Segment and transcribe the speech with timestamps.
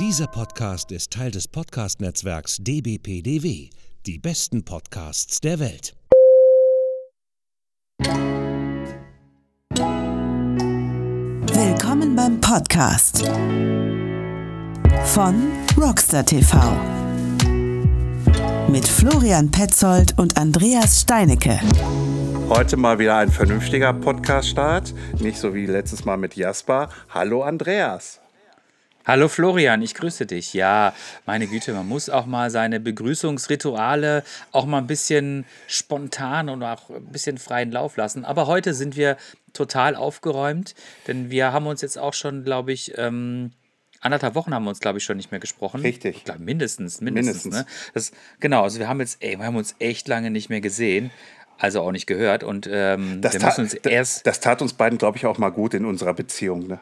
[0.00, 3.70] Dieser Podcast ist Teil des Podcast-Netzwerks dbpdw,
[4.04, 5.94] die besten Podcasts der Welt.
[11.52, 13.24] Willkommen beim Podcast
[15.04, 16.58] von Rockstar TV
[18.68, 21.60] mit Florian Petzold und Andreas Steinecke.
[22.48, 26.88] Heute mal wieder ein vernünftiger Podcast-Start, nicht so wie letztes Mal mit Jasper.
[27.10, 28.23] Hallo Andreas.
[29.06, 30.54] Hallo Florian, ich grüße dich.
[30.54, 30.94] Ja,
[31.26, 36.88] meine Güte, man muss auch mal seine Begrüßungsrituale auch mal ein bisschen spontan und auch
[36.88, 38.24] ein bisschen freien Lauf lassen.
[38.24, 39.18] Aber heute sind wir
[39.52, 40.74] total aufgeräumt,
[41.06, 43.50] denn wir haben uns jetzt auch schon, glaube ich, ähm,
[44.00, 45.82] anderthalb Wochen haben wir uns, glaube ich, schon nicht mehr gesprochen.
[45.82, 46.16] Richtig.
[46.16, 47.44] Ich glaube, mindestens, mindestens.
[47.44, 47.66] mindestens.
[47.66, 47.90] Ne?
[47.92, 51.10] Das, genau, also wir haben jetzt, ey, wir haben uns echt lange nicht mehr gesehen.
[51.58, 54.26] Also auch nicht gehört und ähm, das, uns erst.
[54.26, 56.66] Das tat uns beiden, glaube ich, auch mal gut in unserer Beziehung.
[56.66, 56.80] Ne?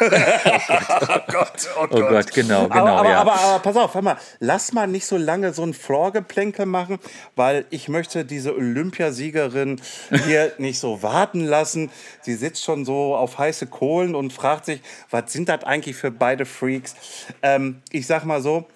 [0.00, 1.92] Oh Gott, oh Gott.
[1.92, 2.80] Oh Gott, genau, genau.
[2.80, 3.20] Aber, aber, ja.
[3.20, 6.98] aber, aber, pass auf, hör mal, lass mal nicht so lange so ein Floorgeplänkel machen,
[7.36, 9.80] weil ich möchte diese Olympiasiegerin
[10.24, 11.90] hier nicht so warten lassen.
[12.22, 16.10] Sie sitzt schon so auf heiße Kohlen und fragt sich, was sind das eigentlich für
[16.10, 16.94] beide Freaks?
[17.42, 18.66] Ähm, ich sag mal so,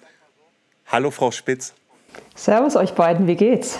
[0.85, 1.73] hallo Frau Spitz.
[2.35, 3.79] Servus euch beiden, wie geht's?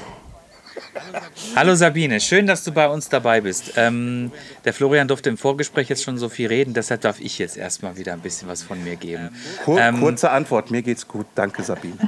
[1.56, 3.74] Hallo Sabine, schön, dass du bei uns dabei bist.
[3.76, 4.32] Ähm,
[4.66, 7.98] der Florian durfte im Vorgespräch jetzt schon so viel reden, deshalb darf ich jetzt erstmal
[7.98, 9.30] wieder ein bisschen was von mir geben.
[9.66, 11.26] Kur ähm, kurze Antwort, mir geht's gut.
[11.36, 11.98] Danke, Sabine.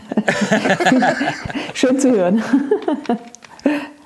[1.73, 2.43] schön zu hören.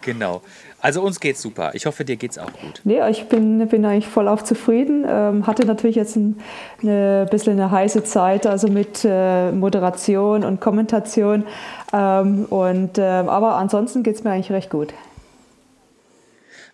[0.01, 0.41] genau.
[0.83, 1.71] Also uns geht's super.
[1.75, 2.81] Ich hoffe, dir geht's auch gut.
[2.83, 5.05] Nee, ich bin, bin eigentlich voll auf zufrieden.
[5.07, 6.41] Ähm, hatte natürlich jetzt ein
[6.81, 11.45] eine, bisschen eine heiße Zeit, also mit äh, Moderation und Kommentation.
[11.93, 14.93] Ähm, und, äh, aber ansonsten geht's mir eigentlich recht gut.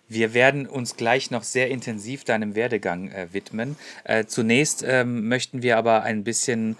[0.08, 3.76] Wir werden uns gleich noch sehr intensiv deinem Werdegang äh, widmen.
[4.02, 6.76] Äh, zunächst ähm, möchten wir aber ein bisschen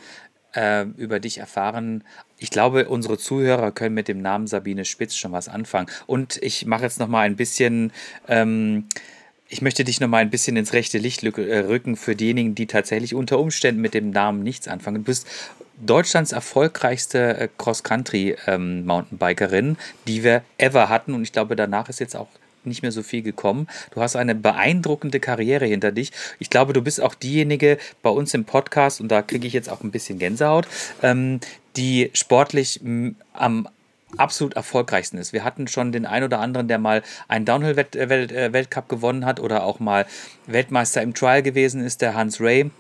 [0.54, 2.04] äh, über dich erfahren.
[2.38, 5.88] Ich glaube, unsere Zuhörer können mit dem Namen Sabine Spitz schon was anfangen.
[6.06, 7.92] Und ich mache jetzt noch mal ein bisschen.
[8.28, 8.86] Ähm,
[9.52, 12.66] ich möchte dich noch mal ein bisschen ins rechte Licht äh, rücken für diejenigen, die
[12.66, 14.98] tatsächlich unter Umständen mit dem Namen nichts anfangen.
[14.98, 15.26] Du bist
[15.80, 21.12] Deutschlands erfolgreichste äh, Cross-Country-Mountainbikerin, ähm, die wir ever hatten.
[21.14, 22.28] Und ich glaube, danach ist jetzt auch
[22.64, 23.66] nicht mehr so viel gekommen.
[23.94, 26.12] Du hast eine beeindruckende Karriere hinter dich.
[26.38, 29.70] Ich glaube, du bist auch diejenige bei uns im Podcast, und da kriege ich jetzt
[29.70, 30.66] auch ein bisschen Gänsehaut,
[31.02, 31.40] ähm,
[31.76, 32.80] die sportlich
[33.32, 33.68] am
[34.16, 35.32] absolut erfolgreichsten ist.
[35.32, 39.64] Wir hatten schon den einen oder anderen, der mal einen Downhill-Weltcup äh, gewonnen hat oder
[39.64, 40.06] auch mal
[40.46, 42.70] Weltmeister im Trial gewesen ist, der Hans Ray.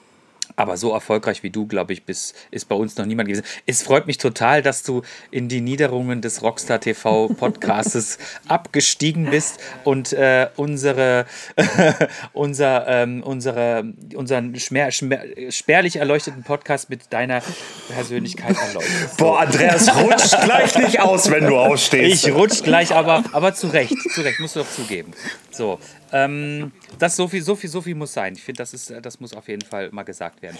[0.56, 3.44] Aber so erfolgreich wie du, glaube ich, bist, ist bei uns noch niemand gewesen.
[3.66, 8.18] Es freut mich total, dass du in die Niederungen des Rockstar TV Podcasts
[8.48, 11.26] abgestiegen bist und äh, unsere,
[12.32, 17.42] unser, ähm, unsere, unseren schmer, schmer, spärlich erleuchteten Podcast mit deiner
[17.88, 19.16] Persönlichkeit erleuchtest.
[19.16, 22.26] Boah, Andreas, rutsch gleich nicht aus, wenn du ausstehst.
[22.26, 25.12] Ich rutsch gleich, aber, aber zu Recht, zu Recht, musst du doch zugeben.
[25.50, 25.78] So,
[26.12, 28.34] ähm, das so viel, so viel, so viel muss sein.
[28.34, 30.58] Ich finde, das das muss auf jeden Fall mal gesagt werden.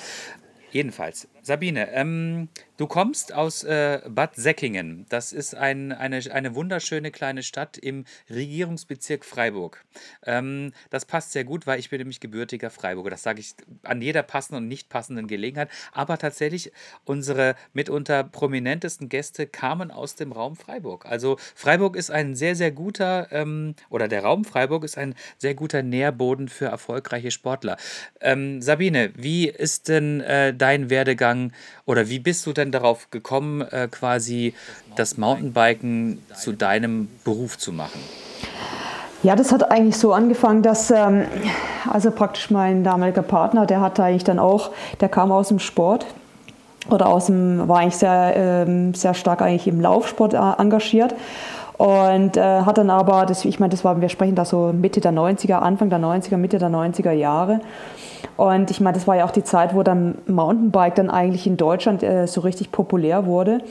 [0.73, 5.07] Jedenfalls, Sabine, ähm, du kommst aus äh, Bad Säckingen.
[5.09, 9.85] Das ist ein, eine, eine wunderschöne kleine Stadt im Regierungsbezirk Freiburg.
[10.25, 13.11] Ähm, das passt sehr gut, weil ich bin nämlich gebürtiger Freiburger.
[13.11, 15.71] Das sage ich an jeder passenden und nicht passenden Gelegenheit.
[15.93, 16.73] Aber tatsächlich,
[17.05, 21.07] unsere mitunter prominentesten Gäste kamen aus dem Raum Freiburg.
[21.07, 25.55] Also Freiburg ist ein sehr, sehr guter, ähm, oder der Raum Freiburg ist ein sehr
[25.55, 27.77] guter Nährboden für erfolgreiche Sportler.
[28.21, 31.53] Ähm, Sabine, wie ist denn äh, dein Werdegang
[31.87, 34.55] oder wie bist du denn darauf gekommen, äh, quasi
[34.97, 38.01] das Mountainbiken zu deinem Beruf zu machen?
[39.23, 41.27] Ja, das hat eigentlich so angefangen, dass ähm,
[41.91, 44.71] also praktisch mein damaliger Partner, der hatte eigentlich dann auch,
[45.01, 46.07] der kam aus dem Sport
[46.89, 51.15] oder aus dem, war eigentlich sehr, ähm, sehr stark eigentlich im Laufsport äh, engagiert
[51.77, 55.01] und äh, hat dann aber, das, ich meine, das war, wir sprechen da so Mitte
[55.01, 57.61] der 90er, Anfang der 90er, Mitte der 90er Jahre
[58.37, 61.57] und ich meine, das war ja auch die Zeit, wo dann Mountainbike dann eigentlich in
[61.57, 63.63] Deutschland äh, so richtig populär wurde.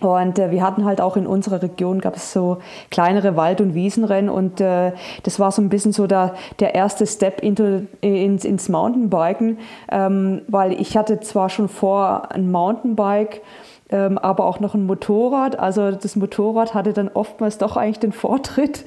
[0.00, 2.58] Und äh, wir hatten halt auch in unserer Region gab es so
[2.90, 7.06] kleinere Wald- und Wiesenrennen und äh, das war so ein bisschen so der, der erste
[7.06, 9.58] Step into, ins, ins Mountainbiken,
[9.90, 13.40] ähm, weil ich hatte zwar schon vor ein Mountainbike,
[13.90, 15.58] ähm, aber auch noch ein Motorrad.
[15.58, 18.84] Also das Motorrad hatte dann oftmals doch eigentlich den Vortritt.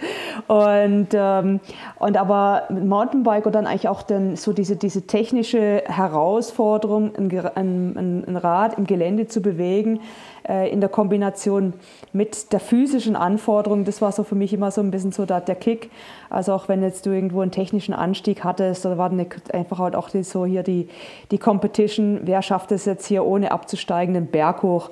[0.47, 1.59] Und, ähm,
[1.99, 7.29] und aber mit Mountainbike und dann eigentlich auch dann so diese, diese technische Herausforderung, ein,
[7.55, 9.99] ein, ein Rad im Gelände zu bewegen,
[10.47, 11.73] in der Kombination
[12.13, 15.41] mit der physischen Anforderung, das war so für mich immer so ein bisschen so der,
[15.41, 15.91] der Kick.
[16.29, 19.95] Also auch wenn jetzt du irgendwo einen technischen Anstieg hattest, da war dann einfach halt
[19.95, 20.87] auch die, so hier die,
[21.31, 24.89] die Competition, wer schafft es jetzt hier ohne abzusteigen, den Berg hoch.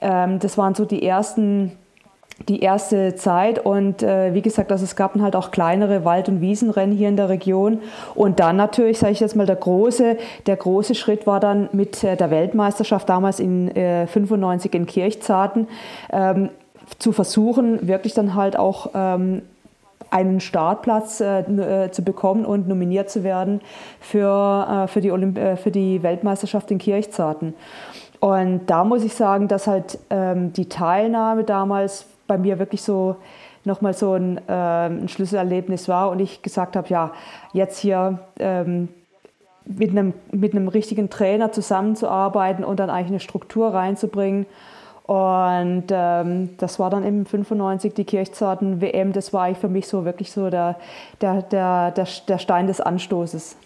[0.00, 1.72] Ähm, das waren so die ersten
[2.48, 3.58] die erste Zeit.
[3.58, 7.08] Und äh, wie gesagt, also es gab dann halt auch kleinere Wald- und Wiesenrennen hier
[7.08, 7.80] in der Region.
[8.14, 10.16] Und dann natürlich, sage ich jetzt mal, der große,
[10.46, 15.68] der große Schritt war dann mit äh, der Weltmeisterschaft damals in äh, 95 in Kirchzarten
[16.12, 16.50] ähm,
[16.98, 19.42] zu versuchen, wirklich dann halt auch ähm,
[20.10, 23.60] einen Startplatz äh, äh, zu bekommen und nominiert zu werden
[24.00, 27.54] für, äh, für, die Olymp äh, für die Weltmeisterschaft in Kirchzarten.
[28.20, 33.16] Und da muss ich sagen, dass halt ähm, die Teilnahme damals bei mir wirklich so
[33.64, 37.12] nochmal so ein, äh, ein, Schlüsselerlebnis war und ich gesagt habe, ja,
[37.52, 38.88] jetzt hier ähm,
[39.64, 44.46] mit, einem, mit einem richtigen Trainer zusammenzuarbeiten und dann eigentlich eine Struktur reinzubringen.
[45.04, 49.12] Und ähm, das war dann im 95 die Kirchzarten WM.
[49.12, 50.76] Das war eigentlich für mich so wirklich so der,
[51.20, 53.56] der, der, der, der Stein des Anstoßes.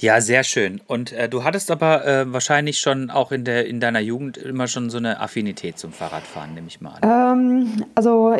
[0.00, 0.80] Ja, sehr schön.
[0.86, 4.68] Und äh, du hattest aber äh, wahrscheinlich schon auch in, der, in deiner Jugend immer
[4.68, 7.38] schon so eine Affinität zum Fahrradfahren, nehme ich mal an.
[7.38, 8.36] Ähm, also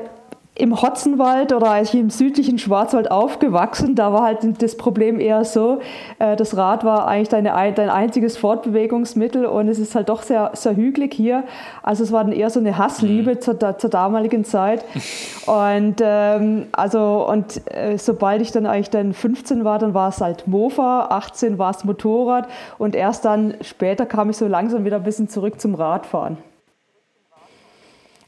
[0.58, 5.44] im Hotzenwald oder als ich im südlichen Schwarzwald aufgewachsen, da war halt das Problem eher
[5.44, 5.78] so,
[6.19, 10.50] äh, das Rad war eigentlich deine, dein einziges Fortbewegungsmittel und es ist halt doch sehr,
[10.55, 11.44] sehr hügelig hier.
[11.82, 13.40] Also es war dann eher so eine Hassliebe mhm.
[13.40, 14.84] zur, zur damaligen Zeit.
[15.46, 20.20] Und ähm, also und äh, sobald ich dann eigentlich dann 15 war, dann war es
[20.20, 24.96] halt Mofa, 18 war es Motorrad und erst dann später kam ich so langsam wieder
[24.96, 26.37] ein bisschen zurück zum Radfahren.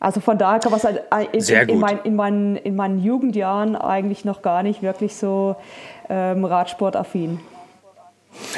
[0.00, 1.02] Also von daher kann man es halt
[1.32, 5.56] in, in, in, mein, in, meinen, in meinen Jugendjahren eigentlich noch gar nicht wirklich so
[6.08, 7.38] ähm, Radsportaffin.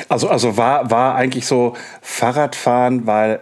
[0.09, 3.41] Also, also war, war eigentlich so Fahrradfahren, weil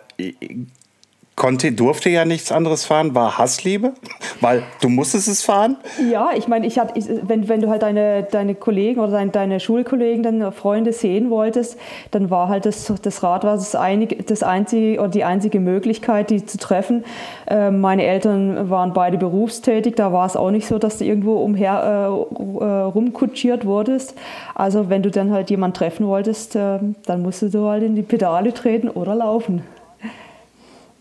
[1.40, 3.94] konnte, durfte ja nichts anderes fahren, war Hassliebe,
[4.42, 5.78] weil du musstest es fahren.
[6.12, 9.58] Ja, ich meine, ich ich, wenn, wenn du halt deine, deine Kollegen oder deine, deine
[9.58, 11.78] Schulkollegen, deine Freunde sehen wolltest,
[12.10, 16.28] dann war halt das, das Rad war das, einig, das einzige oder die einzige Möglichkeit,
[16.28, 17.04] die zu treffen.
[17.46, 21.37] Äh, meine Eltern waren beide berufstätig, da war es auch nicht so, dass du irgendwo
[21.37, 24.14] umher äh, äh rumkutschiert wurdest.
[24.54, 28.02] Also wenn du dann halt jemanden treffen wolltest, äh, dann musstest du halt in die
[28.02, 29.62] Pedale treten oder laufen.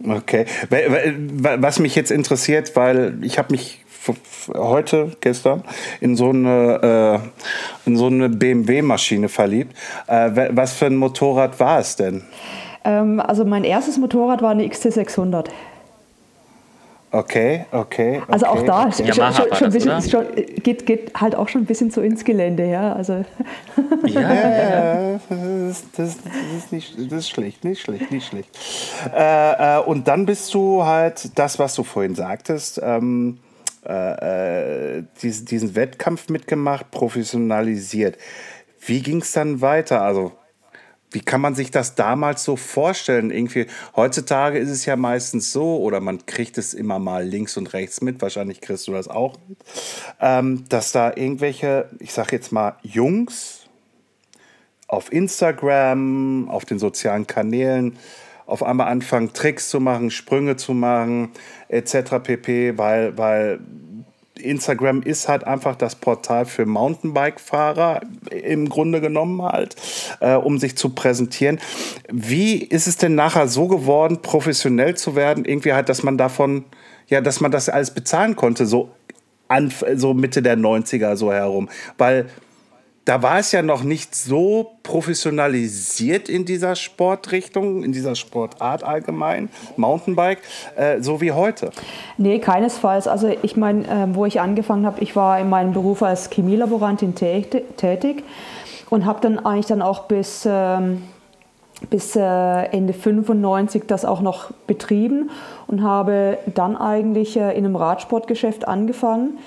[0.03, 0.45] Okay.
[0.69, 3.83] Was mich jetzt interessiert, weil ich habe mich
[4.55, 5.63] heute, gestern,
[5.99, 7.21] in so eine,
[7.85, 9.75] äh, so eine BMW-Maschine verliebt.
[10.07, 12.23] Äh, was für ein Motorrad war es denn?
[12.85, 15.47] Ähm, also mein erstes Motorrad war eine XT600.
[17.11, 18.21] Okay, okay.
[18.27, 19.11] Also auch da okay.
[19.13, 20.25] schon, schon, schon bisschen, schon,
[20.61, 22.93] geht, geht halt auch schon ein bisschen so ins Gelände, ja.
[22.93, 23.25] Also.
[24.05, 25.19] Ja, ja, ja.
[25.29, 28.49] Das, das, das, ist nicht, das ist schlecht, nicht schlecht, nicht schlecht.
[29.15, 33.39] Äh, äh, und dann bist du halt das, was du vorhin sagtest, ähm,
[33.87, 38.17] äh, äh diesen, diesen Wettkampf mitgemacht, professionalisiert.
[38.85, 40.01] Wie ging es dann weiter?
[40.01, 40.31] Also
[41.11, 43.31] wie kann man sich das damals so vorstellen?
[43.31, 43.65] Irgendwie,
[43.95, 48.01] heutzutage ist es ja meistens so, oder man kriegt es immer mal links und rechts
[48.01, 49.57] mit, wahrscheinlich kriegst du das auch mit,
[50.21, 53.67] ähm, dass da irgendwelche, ich sag jetzt mal, Jungs
[54.87, 57.97] auf Instagram, auf den sozialen Kanälen
[58.49, 61.29] auf einmal anfangen, Tricks zu machen, Sprünge zu machen,
[61.67, 62.15] etc.
[62.23, 63.59] pp, weil, weil
[64.41, 68.01] Instagram ist halt einfach das Portal für Mountainbike-Fahrer
[68.31, 69.75] im Grunde genommen halt,
[70.19, 71.59] äh, um sich zu präsentieren.
[72.11, 75.45] Wie ist es denn nachher so geworden, professionell zu werden?
[75.45, 76.65] Irgendwie halt, dass man davon,
[77.07, 78.89] ja, dass man das alles bezahlen konnte, so,
[79.47, 81.69] an, so Mitte der 90er so herum.
[81.97, 82.27] Weil
[83.05, 89.49] da war es ja noch nicht so professionalisiert in dieser Sportrichtung, in dieser Sportart allgemein,
[89.77, 90.39] Mountainbike,
[90.75, 91.71] äh, so wie heute.
[92.17, 93.07] Nee, keinesfalls.
[93.07, 97.15] Also ich meine, äh, wo ich angefangen habe, ich war in meinem Beruf als Chemielaborantin
[97.15, 98.23] tätig
[98.89, 101.03] und habe dann eigentlich dann auch bis, ähm,
[101.89, 105.31] bis äh, Ende 95 das auch noch betrieben
[105.67, 109.39] und habe dann eigentlich äh, in einem Radsportgeschäft angefangen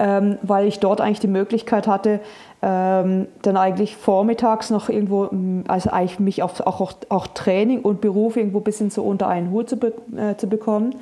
[0.00, 2.20] ähm, weil ich dort eigentlich die Möglichkeit hatte,
[2.62, 5.30] ähm, dann eigentlich vormittags noch irgendwo,
[5.66, 9.50] also eigentlich mich auf, auch, auch, Training und Beruf irgendwo ein bisschen so unter einen
[9.50, 10.94] Hut zu, be, äh, zu bekommen.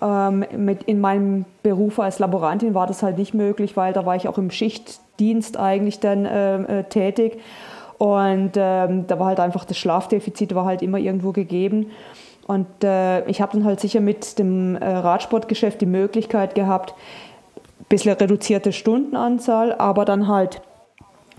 [0.00, 4.14] Ähm, mit, in meinem Beruf als Laborantin war das halt nicht möglich, weil da war
[4.14, 7.40] ich auch im Schichtdienst eigentlich dann äh, äh, tätig.
[7.98, 11.90] Und ähm, da war halt einfach das Schlafdefizit war halt immer irgendwo gegeben.
[12.46, 16.94] Und äh, ich habe dann halt sicher mit dem äh, Radsportgeschäft die Möglichkeit gehabt,
[17.56, 20.60] ein bisschen reduzierte Stundenanzahl, aber dann halt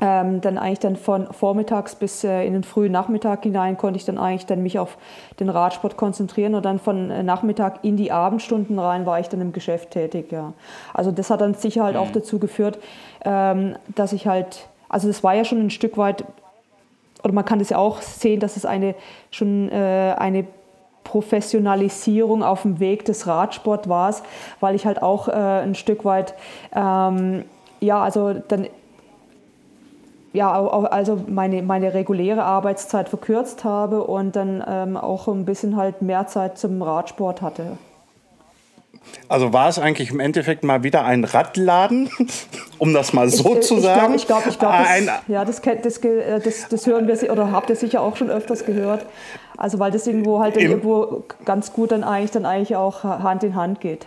[0.01, 4.05] ähm, dann eigentlich dann von vormittags bis äh, in den frühen Nachmittag hinein konnte ich
[4.05, 4.97] dann eigentlich dann mich auf
[5.39, 9.41] den Radsport konzentrieren und dann von äh, Nachmittag in die Abendstunden rein war ich dann
[9.41, 10.31] im Geschäft tätig.
[10.31, 10.53] Ja.
[10.93, 12.01] Also das hat dann sicher halt mhm.
[12.01, 12.77] auch dazu geführt,
[13.23, 16.25] ähm, dass ich halt, also das war ja schon ein Stück weit,
[17.23, 18.95] oder man kann das ja auch sehen, dass es eine
[19.31, 20.45] schon äh, eine
[21.05, 24.13] Professionalisierung auf dem Weg des Radsport war,
[24.59, 26.33] weil ich halt auch äh, ein Stück weit
[26.75, 27.45] ähm,
[27.79, 28.67] ja, also dann
[30.35, 36.01] ja, also meine, meine reguläre Arbeitszeit verkürzt habe und dann ähm, auch ein bisschen halt
[36.01, 37.77] mehr Zeit zum Radsport hatte.
[39.29, 42.09] Also war es eigentlich im Endeffekt mal wieder ein Radladen,
[42.77, 44.15] um das mal so ich, äh, zu sagen?
[44.15, 47.51] Ich glaube, ich glaube, glaub, das, ja, das, das, äh, das, das hören wir oder
[47.51, 49.05] habt ihr sicher auch schon öfters gehört.
[49.57, 53.55] Also weil das irgendwo halt irgendwo ganz gut dann eigentlich dann eigentlich auch Hand in
[53.55, 54.05] Hand geht.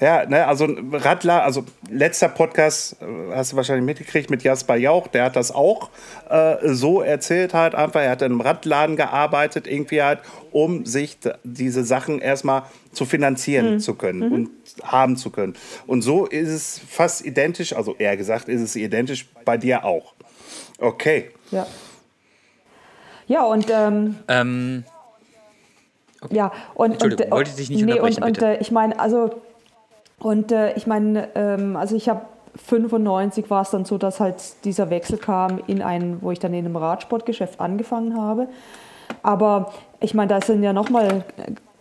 [0.00, 5.08] Ja, ne, also Radler, also letzter Podcast äh, hast du wahrscheinlich mitgekriegt mit Jasper Jauch,
[5.08, 5.90] der hat das auch
[6.30, 8.00] äh, so erzählt halt einfach.
[8.00, 10.20] Er hat in einem Radladen gearbeitet, irgendwie halt,
[10.52, 13.80] um sich diese Sachen erstmal zu finanzieren mhm.
[13.80, 14.32] zu können mhm.
[14.32, 14.50] und
[14.82, 15.54] haben zu können.
[15.86, 20.14] Und so ist es fast identisch, also eher gesagt, ist es identisch bei dir auch.
[20.78, 21.30] Okay.
[21.50, 21.66] Ja.
[23.26, 24.84] Ja, und ähm, ähm
[26.22, 26.36] Okay.
[26.36, 29.40] Ja, und, und, wollte ich dich nicht nee, und, und äh, ich meine, also
[30.20, 32.22] und äh, ich meine, ähm, also ich habe
[32.56, 36.52] 95 war es dann so, dass halt dieser Wechsel kam in ein, wo ich dann
[36.52, 38.48] in einem Radsportgeschäft angefangen habe.
[39.22, 41.24] Aber ich meine, da sind ja nochmal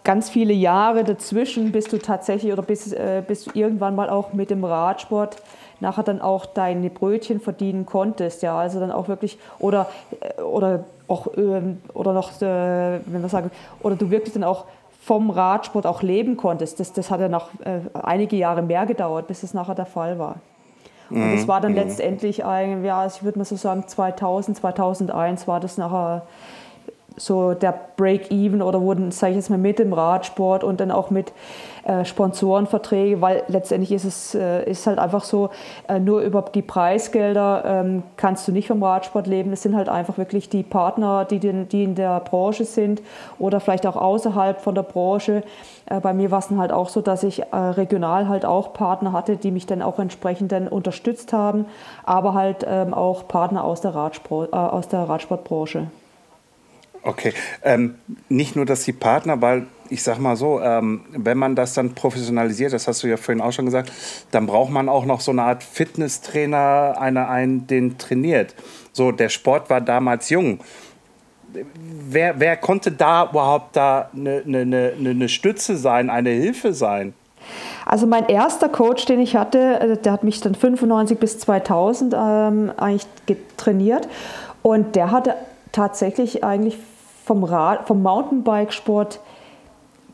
[0.03, 4.33] ganz viele Jahre dazwischen, bis du tatsächlich oder bis, äh, bis du irgendwann mal auch
[4.33, 5.37] mit dem Radsport
[5.81, 8.41] nachher dann auch deine Brötchen verdienen konntest.
[8.41, 13.29] Ja, also dann auch wirklich oder, äh, oder auch ähm, oder noch, äh, wenn wir
[13.29, 14.65] sagen, oder du wirklich dann auch
[14.99, 16.79] vom Radsport auch leben konntest.
[16.79, 20.19] Das, das hat ja noch äh, einige Jahre mehr gedauert, bis es nachher der Fall
[20.19, 20.35] war.
[21.09, 21.47] Und das mhm.
[21.47, 21.77] war dann mhm.
[21.77, 26.23] letztendlich, ein, ja, ich würde mal so sagen, 2000, 2001 war das nachher
[27.19, 31.09] so der Break-Even oder wurden, sage ich jetzt mal, mit dem Radsport und dann auch
[31.09, 31.33] mit
[31.83, 35.49] äh, Sponsorenverträge, weil letztendlich ist es äh, ist halt einfach so,
[35.87, 39.51] äh, nur über die Preisgelder ähm, kannst du nicht vom Radsport leben.
[39.51, 43.01] Es sind halt einfach wirklich die Partner, die, den, die in der Branche sind
[43.37, 45.43] oder vielleicht auch außerhalb von der Branche.
[45.85, 48.73] Äh, bei mir war es dann halt auch so, dass ich äh, regional halt auch
[48.73, 51.65] Partner hatte, die mich dann auch entsprechend dann unterstützt haben,
[52.03, 55.87] aber halt ähm, auch Partner aus der, Radsport, äh, aus der Radsportbranche.
[57.01, 57.95] Okay, ähm,
[58.27, 61.95] nicht nur, dass die Partner, weil ich sag mal so, ähm, wenn man das dann
[61.95, 63.91] professionalisiert, das hast du ja vorhin auch schon gesagt,
[64.31, 68.53] dann braucht man auch noch so eine Art Fitnesstrainer, einer einen, den trainiert.
[68.91, 70.59] So, der Sport war damals jung.
[72.07, 77.13] Wer, wer konnte da überhaupt da eine ne, ne, ne Stütze sein, eine Hilfe sein?
[77.85, 82.13] Also mein erster Coach, den ich hatte, äh, der hat mich dann 95 bis 2000
[82.13, 83.07] ähm, eigentlich
[83.57, 84.07] trainiert
[84.61, 85.35] und der hatte
[85.71, 86.77] tatsächlich eigentlich
[87.29, 89.19] vom, Rad, vom Mountainbikesport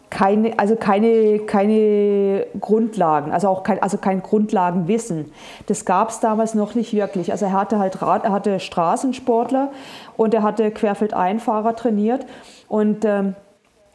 [0.10, 5.32] keine, also keine, keine Grundlagen, also auch kein, also kein Grundlagenwissen.
[5.68, 7.32] Das gab es damals noch nicht wirklich.
[7.32, 9.72] Also er hatte halt Rad, er hatte Straßensportler
[10.18, 12.26] und er hatte Querfeldeinfahrer trainiert.
[12.68, 13.36] Und ähm,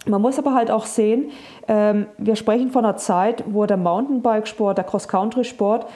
[0.07, 1.31] man muss aber halt auch sehen,
[1.69, 5.87] ähm, wir sprechen von einer Zeit, wo der Mountainbikesport, der Cross-Country-Sport,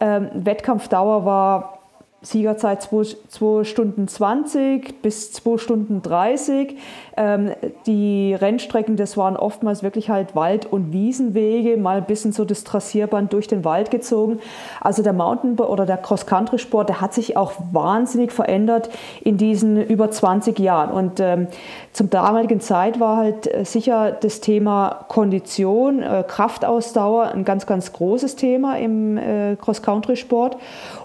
[0.00, 1.79] ähm, Wettkampfdauer war
[2.22, 6.76] Siegerzeit 2 Stunden 20 bis 2 Stunden 30.
[7.16, 7.52] Ähm,
[7.86, 12.64] die Rennstrecken, das waren oftmals wirklich halt Wald- und Wiesenwege, mal ein bisschen so das
[12.64, 14.38] Trassierband durch den Wald gezogen.
[14.82, 18.90] Also der Mountain- oder der Cross-Country-Sport, der hat sich auch wahnsinnig verändert
[19.22, 20.90] in diesen über 20 Jahren.
[20.90, 21.46] Und ähm,
[21.94, 27.94] zum damaligen Zeit war halt äh, sicher das Thema Kondition, äh, Kraftausdauer ein ganz, ganz
[27.94, 30.58] großes Thema im äh, Cross-Country-Sport.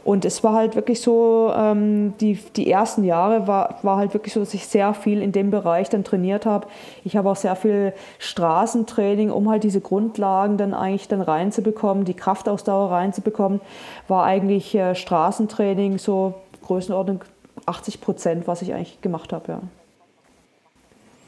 [0.05, 4.35] Und es war halt wirklich so, ähm, die, die ersten Jahre war, war halt wirklich
[4.35, 6.67] so, dass ich sehr viel in dem Bereich dann trainiert habe.
[7.03, 12.13] Ich habe auch sehr viel Straßentraining, um halt diese Grundlagen dann eigentlich dann reinzubekommen, die
[12.13, 13.61] Kraftausdauer reinzubekommen,
[14.07, 16.35] war eigentlich äh, Straßentraining so
[16.67, 17.21] Größenordnung
[17.65, 19.61] 80 Prozent, was ich eigentlich gemacht habe, ja.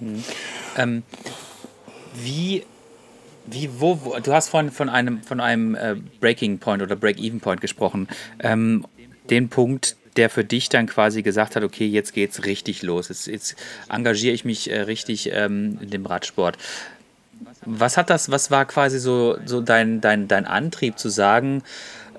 [0.02, 0.24] Hm.
[0.78, 1.04] Ähm,
[2.14, 2.64] wie
[3.48, 7.40] wie, wo, wo, du hast von, von einem, von einem äh, Breaking Point oder Break-Even
[7.40, 8.08] Point gesprochen.
[8.40, 8.86] Ähm,
[9.30, 13.10] den Punkt, der für dich dann quasi gesagt hat, okay, jetzt geht's richtig los.
[13.10, 13.56] Jetzt, jetzt
[13.90, 16.58] engagiere ich mich äh, richtig ähm, in dem Radsport.
[17.66, 21.64] Was hat das, was war quasi so, so dein, dein, dein Antrieb zu sagen,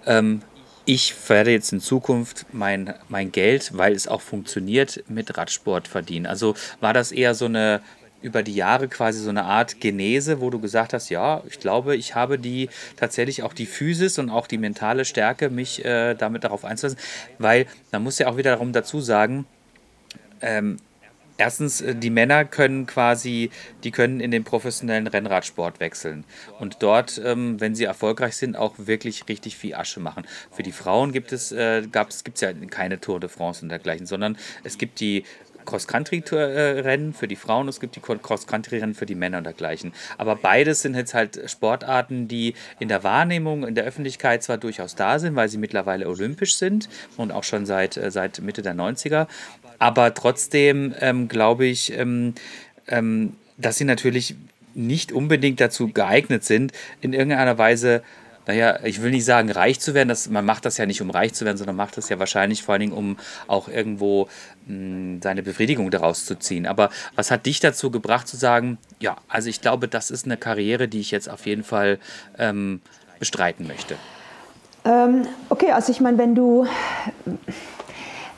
[0.06, 0.42] ähm,
[0.85, 6.25] ich werde jetzt in Zukunft mein, mein Geld, weil es auch funktioniert, mit Radsport verdienen.
[6.25, 7.82] Also war das eher so eine
[8.22, 11.96] über die Jahre quasi so eine Art Genese, wo du gesagt hast, ja, ich glaube,
[11.96, 16.44] ich habe die tatsächlich auch die Physis und auch die mentale Stärke, mich äh, damit
[16.44, 16.98] darauf einzulassen,
[17.38, 19.46] weil man muss ja auch wieder darum dazu sagen,
[20.40, 20.78] ähm,
[21.40, 23.50] Erstens, äh, die Männer können quasi,
[23.84, 26.25] die können in den professionellen Rennradsport wechseln
[26.58, 30.26] und dort, ähm, wenn sie erfolgreich sind, auch wirklich richtig viel Asche machen.
[30.50, 34.04] Für die Frauen gibt es, äh, gab's, gibt's ja keine Tour de France und dergleichen,
[34.04, 35.22] sondern es gibt die
[35.68, 39.92] Cross-Country-Rennen für die Frauen, es gibt die Cross-Country-Rennen für die Männer und dergleichen.
[40.16, 44.94] Aber beides sind jetzt halt Sportarten, die in der Wahrnehmung, in der Öffentlichkeit zwar durchaus
[44.94, 48.75] da sind, weil sie mittlerweile olympisch sind und auch schon seit, äh, seit Mitte der
[48.75, 49.26] 90er,
[49.78, 52.34] aber trotzdem ähm, glaube ich, ähm,
[52.87, 54.37] ähm, dass sie natürlich
[54.75, 58.02] nicht unbedingt dazu geeignet sind, in irgendeiner Weise
[58.49, 60.09] naja, ich will nicht sagen, reich zu werden.
[60.09, 62.62] Das, man macht das ja nicht, um reich zu werden, sondern macht das ja wahrscheinlich
[62.62, 64.26] vor allen Dingen, um auch irgendwo
[64.67, 66.67] mh, hm, seine Befriedigung daraus zu ziehen.
[66.67, 70.38] Aber was hat dich dazu gebracht zu sagen, ja, also ich glaube, das ist eine
[70.38, 71.99] Karriere, die ich jetzt auf jeden Fall
[72.38, 72.81] ähm,
[73.19, 73.97] bestreiten möchte?
[74.87, 76.67] Ähm, okay, also ich meine, wenn du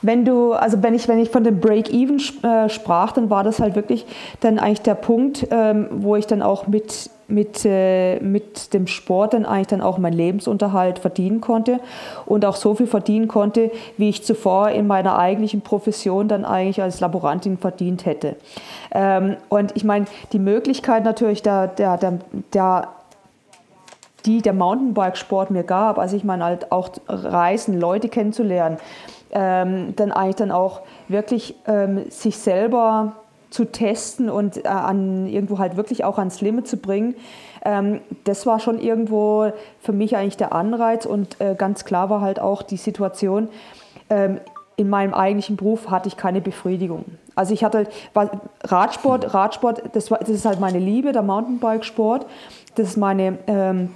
[0.02, 3.60] wenn du, also wenn ich, wenn ich von dem Break-Even äh, sprach, dann war das
[3.60, 4.06] halt wirklich
[4.40, 9.34] dann eigentlich der Punkt, ähm, wo ich dann auch mit, mit, äh, mit dem Sport
[9.34, 11.80] dann eigentlich dann auch meinen Lebensunterhalt verdienen konnte
[12.26, 16.82] und auch so viel verdienen konnte, wie ich zuvor in meiner eigentlichen Profession dann eigentlich
[16.82, 18.36] als Laborantin verdient hätte.
[18.92, 22.18] Ähm, und ich meine, die Möglichkeit natürlich der, der, der,
[22.52, 22.88] der
[24.26, 28.76] die der Mountainbike-Sport mir gab, also ich meine halt auch Reisen, Leute kennenzulernen,
[29.32, 33.14] ähm, dann eigentlich dann auch wirklich ähm, sich selber
[33.50, 37.14] zu testen und äh, an irgendwo halt wirklich auch ans Limit zu bringen.
[37.64, 42.20] Ähm, das war schon irgendwo für mich eigentlich der Anreiz und äh, ganz klar war
[42.20, 43.48] halt auch die Situation,
[44.08, 44.38] ähm,
[44.76, 47.04] in meinem eigentlichen Beruf hatte ich keine Befriedigung.
[47.34, 47.86] Also ich hatte
[48.64, 52.24] Radsport, Radsport, das, war, das ist halt meine Liebe, der Mountainbikesport.
[52.76, 53.90] Das ist meine, ähm,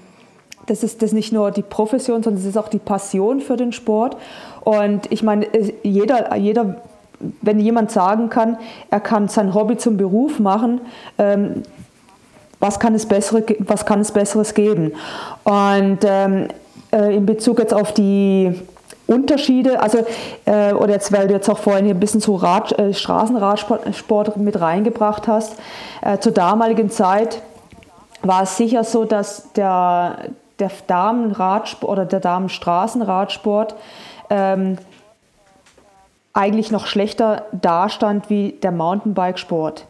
[0.67, 3.73] das ist das nicht nur die Profession, sondern es ist auch die Passion für den
[3.73, 4.17] Sport.
[4.61, 5.47] Und ich meine,
[5.83, 6.77] jeder, jeder,
[7.43, 8.59] wenn jemand sagen kann,
[8.91, 10.81] er kann sein Hobby zum Beruf machen,
[11.19, 11.63] ähm,
[12.61, 14.93] was, kann es bessere, was kann es Besseres geben?
[15.45, 16.49] Und ähm,
[16.93, 18.55] äh, in Bezug jetzt auf die
[19.07, 19.99] Unterschiede, also
[20.47, 24.37] äh, oder jetzt, weil du jetzt auch vorhin hier ein bisschen so Rad, äh, Straßenradsport
[24.39, 25.57] mit reingebracht hast,
[26.01, 27.43] äh, zur damaligen Zeit
[28.23, 30.17] war es sicher so, dass der,
[30.59, 33.75] der Damenradsport oder der Damenstraßenradsport
[34.31, 34.79] ähm,
[36.35, 39.87] eigentlich noch schlechter dastand wie der Mountainbikesport.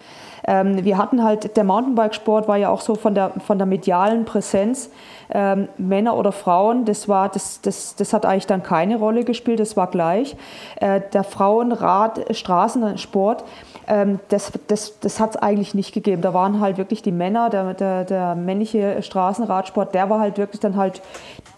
[0.47, 4.27] Ähm, wir hatten halt, der Mountainbikesport war ja auch so von der, von der medialen
[4.27, 4.91] Präsenz,
[5.31, 9.59] ähm, Männer oder Frauen, das, war, das, das, das hat eigentlich dann keine Rolle gespielt,
[9.59, 10.37] das war gleich.
[10.77, 13.43] Äh, der Frauenrad, Straßensport,
[13.87, 16.21] ähm, das, das, das hat es eigentlich nicht gegeben.
[16.21, 20.61] Da waren halt wirklich die Männer, der, der, der männliche Straßenradsport, der war halt wirklich
[20.61, 21.01] dann halt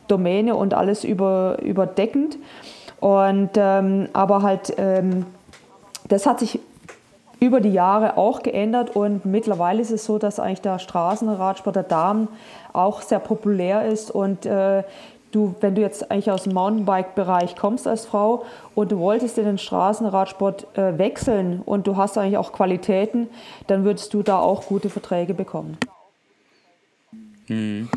[0.07, 2.37] Domäne und alles über, überdeckend.
[3.07, 5.27] Und, ähm, aber halt, ähm,
[6.09, 6.59] das hat sich
[7.39, 11.85] über die Jahre auch geändert und mittlerweile ist es so, dass eigentlich der Straßenradsport der
[11.85, 12.27] Damen
[12.73, 14.83] auch sehr populär ist und äh,
[15.31, 19.45] du, wenn du jetzt eigentlich aus dem Mountainbike-Bereich kommst als Frau und du wolltest in
[19.45, 23.29] den Straßenradsport äh, wechseln und du hast eigentlich auch Qualitäten,
[23.69, 25.79] dann würdest du da auch gute Verträge bekommen.
[27.47, 27.89] Hm.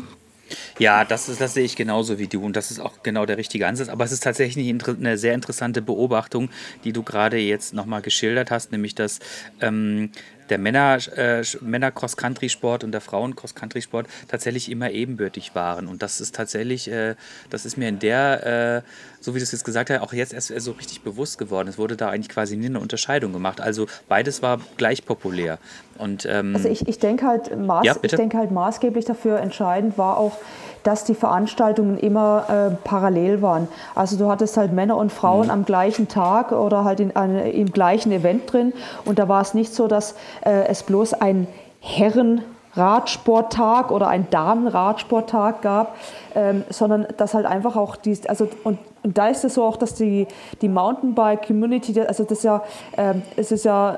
[0.78, 3.36] Ja, das, ist, das sehe ich genauso wie du und das ist auch genau der
[3.36, 3.88] richtige Ansatz.
[3.88, 6.50] Aber es ist tatsächlich eine sehr interessante Beobachtung,
[6.84, 9.20] die du gerade jetzt nochmal geschildert hast, nämlich dass
[9.60, 10.10] ähm,
[10.50, 15.86] der Männer, äh, Männer Cross-Country-Sport und der Frauen Cross-Country-Sport tatsächlich immer ebenbürtig waren.
[15.86, 17.14] Und das ist tatsächlich, äh,
[17.48, 20.32] das ist mir in der, äh, so wie du es jetzt gesagt hast, auch jetzt
[20.32, 21.68] erst so richtig bewusst geworden.
[21.68, 23.60] Es wurde da eigentlich quasi nie eine Unterscheidung gemacht.
[23.60, 25.58] Also beides war gleich populär.
[25.98, 29.98] Und, ähm, also ich, ich denke halt, maß, ja, ich denke halt maßgeblich dafür entscheidend
[29.98, 30.38] war auch,
[30.82, 33.68] dass die Veranstaltungen immer äh, parallel waren.
[33.94, 35.50] Also du hattest halt Männer und Frauen mhm.
[35.52, 38.72] am gleichen Tag oder halt in, an, im gleichen Event drin.
[39.04, 40.14] Und da war es nicht so, dass
[40.44, 41.46] äh, es bloß ein
[41.80, 42.42] Herren
[42.74, 45.96] Radsporttag oder ein Damenradsporttag gab,
[46.34, 49.76] ähm, sondern dass halt einfach auch die, also und, und da ist es so auch,
[49.76, 50.28] dass die,
[50.62, 52.62] die Mountainbike-Community, also das ist ja,
[52.96, 53.96] ähm, es ist ja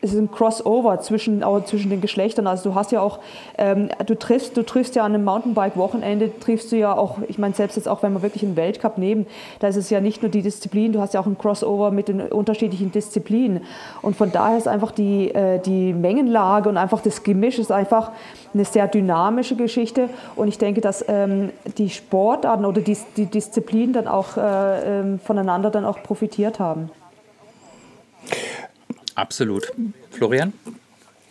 [0.00, 2.46] es ist ein Crossover zwischen, auch zwischen den Geschlechtern.
[2.46, 3.18] Also du hast ja auch,
[3.56, 7.54] ähm, du triffst, du triffst ja an einem Mountainbike-Wochenende, triffst du ja auch, ich meine,
[7.54, 9.26] selbst jetzt auch, wenn wir wirklich einen Weltcup nehmen,
[9.58, 12.08] da ist es ja nicht nur die Disziplin, du hast ja auch ein Crossover mit
[12.08, 13.62] den unterschiedlichen Disziplinen.
[14.00, 18.12] Und von daher ist einfach die, äh, die Mengenlage und einfach das Gemisch ist einfach
[18.54, 20.08] eine sehr dynamische Geschichte.
[20.36, 25.18] Und ich denke, dass ähm, die Sportarten oder die, die Disziplinen dann auch äh, äh,
[25.18, 26.90] voneinander dann auch profitiert haben.
[29.18, 29.72] Absolut.
[30.12, 30.52] Florian?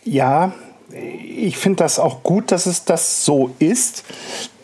[0.04, 0.52] Ja,
[0.92, 4.04] ich finde das auch gut, dass es das so ist.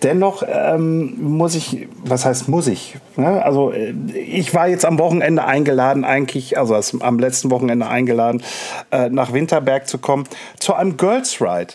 [0.02, 2.96] Dennoch ähm, muss ich, was heißt muss ich?
[3.16, 3.42] Ne?
[3.42, 8.42] Also äh, ich war jetzt am Wochenende eingeladen, eigentlich, also am letzten Wochenende eingeladen,
[8.90, 10.24] äh, nach Winterberg zu kommen,
[10.60, 11.74] zu einem Girls Ride.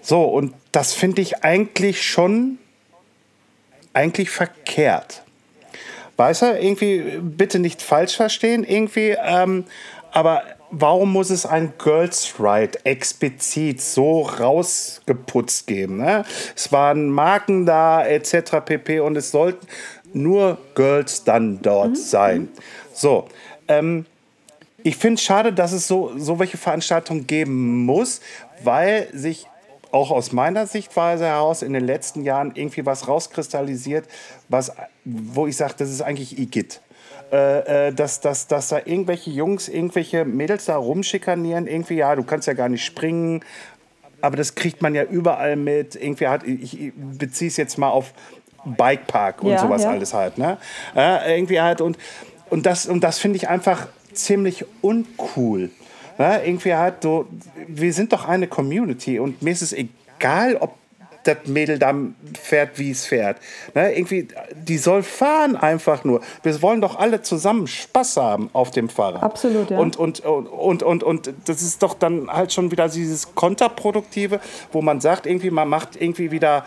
[0.00, 2.58] So, und das finde ich eigentlich schon
[3.94, 5.22] eigentlich verkehrt.
[6.16, 9.64] Weißt du, irgendwie, bitte nicht falsch verstehen, irgendwie, ähm,
[10.12, 15.98] aber warum muss es ein Girls Ride explizit so rausgeputzt geben?
[15.98, 16.24] Ne?
[16.54, 18.58] Es waren Marken da, etc.
[18.64, 19.00] pp.
[19.00, 19.66] Und es sollten
[20.12, 21.96] nur Girls dann dort mhm.
[21.96, 22.48] sein.
[22.92, 23.26] So,
[23.68, 24.06] ähm,
[24.82, 28.20] ich finde es schade, dass es so, so welche Veranstaltungen geben muss,
[28.62, 29.46] weil sich
[29.90, 34.06] auch aus meiner Sichtweise heraus in den letzten Jahren irgendwie was rauskristallisiert,
[34.48, 34.72] was,
[35.04, 36.80] wo ich sage, das ist eigentlich Igitt.
[37.30, 42.22] Äh, äh, dass, dass, dass da irgendwelche Jungs, irgendwelche Mädels da rumschikanieren, irgendwie, ja, du
[42.22, 43.44] kannst ja gar nicht springen,
[44.22, 45.94] aber das kriegt man ja überall mit.
[45.94, 48.14] Irgendwie hat, ich beziehe es jetzt mal auf
[48.64, 49.90] Bikepark und ja, sowas ja.
[49.90, 50.56] alles halt, ne?
[50.96, 51.98] Äh, irgendwie halt und,
[52.48, 55.70] und das, und das finde ich einfach ziemlich uncool.
[56.16, 56.40] Ne?
[56.44, 57.26] Irgendwie halt so,
[57.66, 60.77] wir sind doch eine Community und mir ist es egal, ob
[61.28, 61.94] das Mädel da
[62.40, 63.38] fährt, wie es fährt.
[63.74, 63.92] Ne?
[63.94, 66.20] Irgendwie, die soll fahren einfach nur.
[66.42, 69.22] Wir wollen doch alle zusammen Spaß haben auf dem Fahrrad.
[69.22, 69.78] Absolut, ja.
[69.78, 74.40] Und, und, und, und, und, das ist doch dann halt schon wieder dieses Konterproduktive,
[74.72, 76.64] wo man sagt, irgendwie, man macht irgendwie wieder.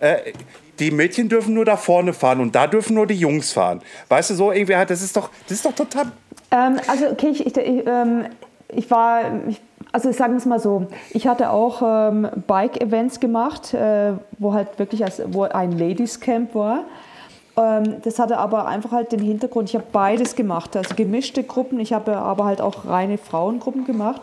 [0.00, 0.32] Äh,
[0.78, 3.82] die Mädchen dürfen nur da vorne fahren und da dürfen nur die Jungs fahren.
[4.08, 6.06] Weißt du, so irgendwie halt, das ist doch, das ist doch total.
[6.50, 8.26] Ähm, also, okay, ich, ich, ich, ähm,
[8.68, 9.60] ich war, ich
[9.92, 14.78] also sagen wir es mal so, ich hatte auch ähm, Bike-Events gemacht, äh, wo halt
[14.78, 16.84] wirklich als, wo ein Ladies Camp war.
[17.56, 21.78] Ähm, das hatte aber einfach halt den Hintergrund, ich habe beides gemacht, also gemischte Gruppen,
[21.78, 24.22] ich habe aber halt auch reine Frauengruppen gemacht.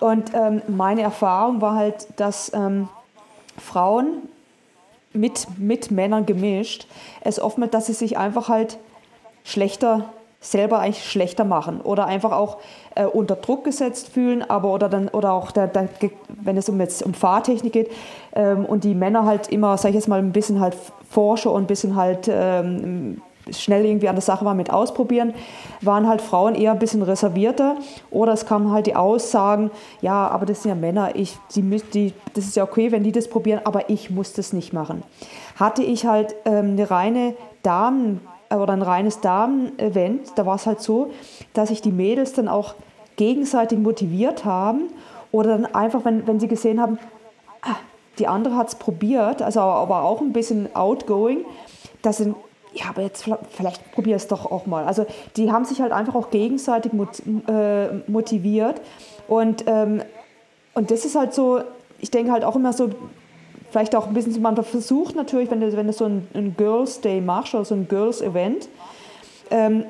[0.00, 2.88] Und ähm, meine Erfahrung war halt, dass ähm,
[3.58, 4.22] Frauen
[5.12, 6.88] mit, mit Männern gemischt,
[7.20, 8.78] es oftmals, dass sie sich einfach halt
[9.44, 10.08] schlechter
[10.44, 12.58] selber eigentlich schlechter machen oder einfach auch
[12.94, 15.88] äh, unter Druck gesetzt fühlen, aber oder dann oder auch der, der,
[16.28, 17.90] wenn es um jetzt um Fahrtechnik geht
[18.34, 20.76] ähm, und die Männer halt immer, sag ich jetzt mal, ein bisschen halt
[21.10, 25.34] forscher und ein bisschen halt ähm, schnell irgendwie an der Sache waren mit ausprobieren,
[25.80, 27.76] waren halt Frauen eher ein bisschen reservierter
[28.10, 32.12] oder es kamen halt die Aussagen, ja, aber das sind ja Männer, ich, die, die,
[32.34, 35.02] das ist ja okay, wenn die das probieren, aber ich muss das nicht machen.
[35.56, 38.20] Hatte ich halt ähm, eine reine Damen
[38.60, 41.10] oder ein reines Damen-Event, da war es halt so,
[41.52, 42.74] dass sich die Mädels dann auch
[43.16, 44.88] gegenseitig motiviert haben
[45.32, 46.98] oder dann einfach, wenn, wenn sie gesehen haben,
[47.62, 47.76] ah,
[48.18, 51.44] die andere hat es probiert, also aber auch ein bisschen outgoing,
[52.02, 52.34] dass sie,
[52.72, 54.84] ja, aber jetzt vielleicht probier es doch auch mal.
[54.84, 56.92] Also die haben sich halt einfach auch gegenseitig
[57.48, 58.80] äh, motiviert
[59.28, 60.02] und, ähm,
[60.74, 61.60] und das ist halt so,
[62.00, 62.90] ich denke halt auch immer so,
[63.74, 67.00] vielleicht auch ein bisschen, man versucht natürlich, wenn du, wenn du so ein, ein Girls
[67.00, 68.68] Day machst oder so ein Girls Event,
[69.50, 69.84] ähm,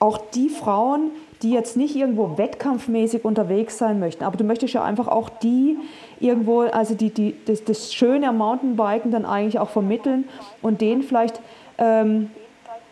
[0.00, 4.82] auch die Frauen, die jetzt nicht irgendwo wettkampfmäßig unterwegs sein möchten, aber du möchtest ja
[4.82, 5.76] einfach auch die
[6.18, 10.24] irgendwo, also die, die, das, das Schöne am Mountainbiken dann eigentlich auch vermitteln
[10.60, 11.40] und denen vielleicht
[11.78, 12.28] ähm,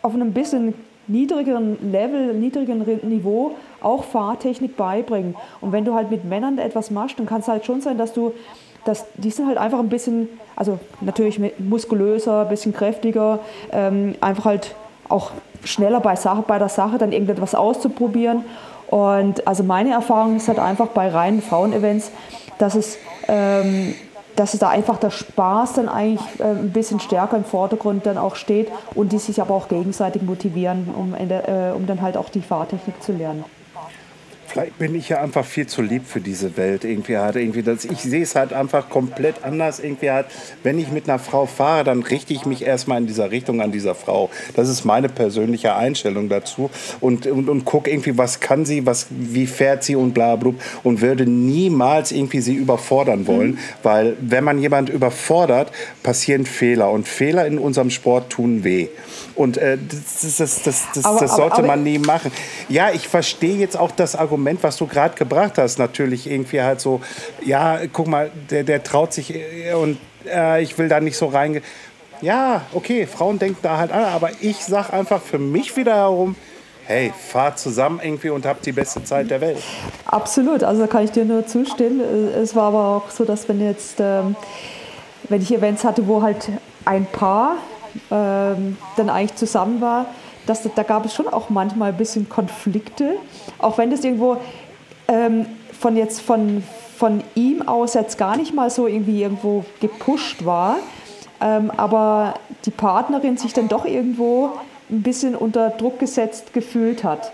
[0.03, 0.75] auf einem bisschen
[1.09, 5.35] niedrigeren Level, niedrigeren Niveau auch Fahrtechnik beibringen.
[5.61, 8.13] Und wenn du halt mit Männern etwas machst, dann kann es halt schon sein, dass
[8.13, 8.33] du
[8.85, 13.41] dass die sind halt einfach ein bisschen, also natürlich muskulöser, ein bisschen kräftiger,
[13.73, 14.75] ähm, einfach halt
[15.09, 15.33] auch
[15.65, 18.45] schneller bei, Sache, bei der Sache dann irgendetwas auszuprobieren.
[18.89, 22.11] Und also meine Erfahrung ist halt einfach bei reinen Frauenevents,
[22.59, 23.95] dass es, ähm,
[24.35, 28.19] dass es da einfach der Spaß dann eigentlich äh, ein bisschen stärker im Vordergrund dann
[28.19, 32.29] auch steht und die sich aber auch gegenseitig motivieren, um, äh, um dann halt auch
[32.31, 33.45] die Fahrtechnik zu lernen.
[34.51, 36.85] Vielleicht bin ich ja einfach viel zu lieb für diese Welt.
[36.85, 39.79] Irgendwie halt, irgendwie das, ich sehe es halt einfach komplett anders.
[39.79, 40.27] Irgendwie halt,
[40.65, 43.71] wenn ich mit einer Frau fahre, dann richte ich mich erstmal in dieser Richtung an
[43.71, 44.29] dieser Frau.
[44.57, 46.69] Das ist meine persönliche Einstellung dazu.
[47.01, 50.53] Und, und, und gucke irgendwie, was kann sie, was, wie fährt sie und bla bla.
[50.83, 53.53] Und würde niemals irgendwie sie überfordern wollen.
[53.53, 53.59] Mhm.
[53.85, 55.71] Weil wenn man jemand überfordert,
[56.03, 56.91] passieren Fehler.
[56.91, 58.89] Und Fehler in unserem Sport tun weh.
[59.37, 62.33] Und äh, das, das, das, das, aber, das sollte aber, aber, man nie machen.
[62.69, 66.63] Ja, ich verstehe jetzt auch das Argument, Argument, was du gerade gebracht hast, natürlich irgendwie
[66.63, 67.03] halt so,
[67.45, 71.27] ja, guck mal, der, der traut sich äh, und äh, ich will da nicht so
[71.27, 71.63] reingehen.
[72.23, 76.37] Ja, okay, Frauen denken da halt an, aber ich sag einfach für mich wieder herum,
[76.87, 79.63] hey, fahrt zusammen irgendwie und habt die beste Zeit der Welt.
[80.07, 82.01] Absolut, also kann ich dir nur zustimmen.
[82.01, 84.37] Es war aber auch so, dass wenn jetzt, ähm,
[85.29, 86.51] wenn ich Events hatte, wo halt
[86.87, 87.57] ein Paar
[88.11, 90.07] ähm, dann eigentlich zusammen war,
[90.51, 93.17] dass, da gab es schon auch manchmal ein bisschen Konflikte,
[93.59, 94.37] auch wenn das irgendwo
[95.07, 95.47] ähm,
[95.79, 96.63] von jetzt von,
[96.97, 100.77] von ihm aus jetzt gar nicht mal so irgendwie irgendwo gepusht war,
[101.41, 102.35] ähm, aber
[102.65, 104.51] die Partnerin sich dann doch irgendwo
[104.91, 107.31] ein bisschen unter Druck gesetzt gefühlt hat.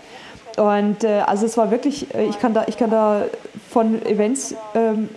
[0.57, 3.23] Und äh, also es war wirklich, äh, ich kann da, ich kann da
[3.69, 5.09] von Events ähm,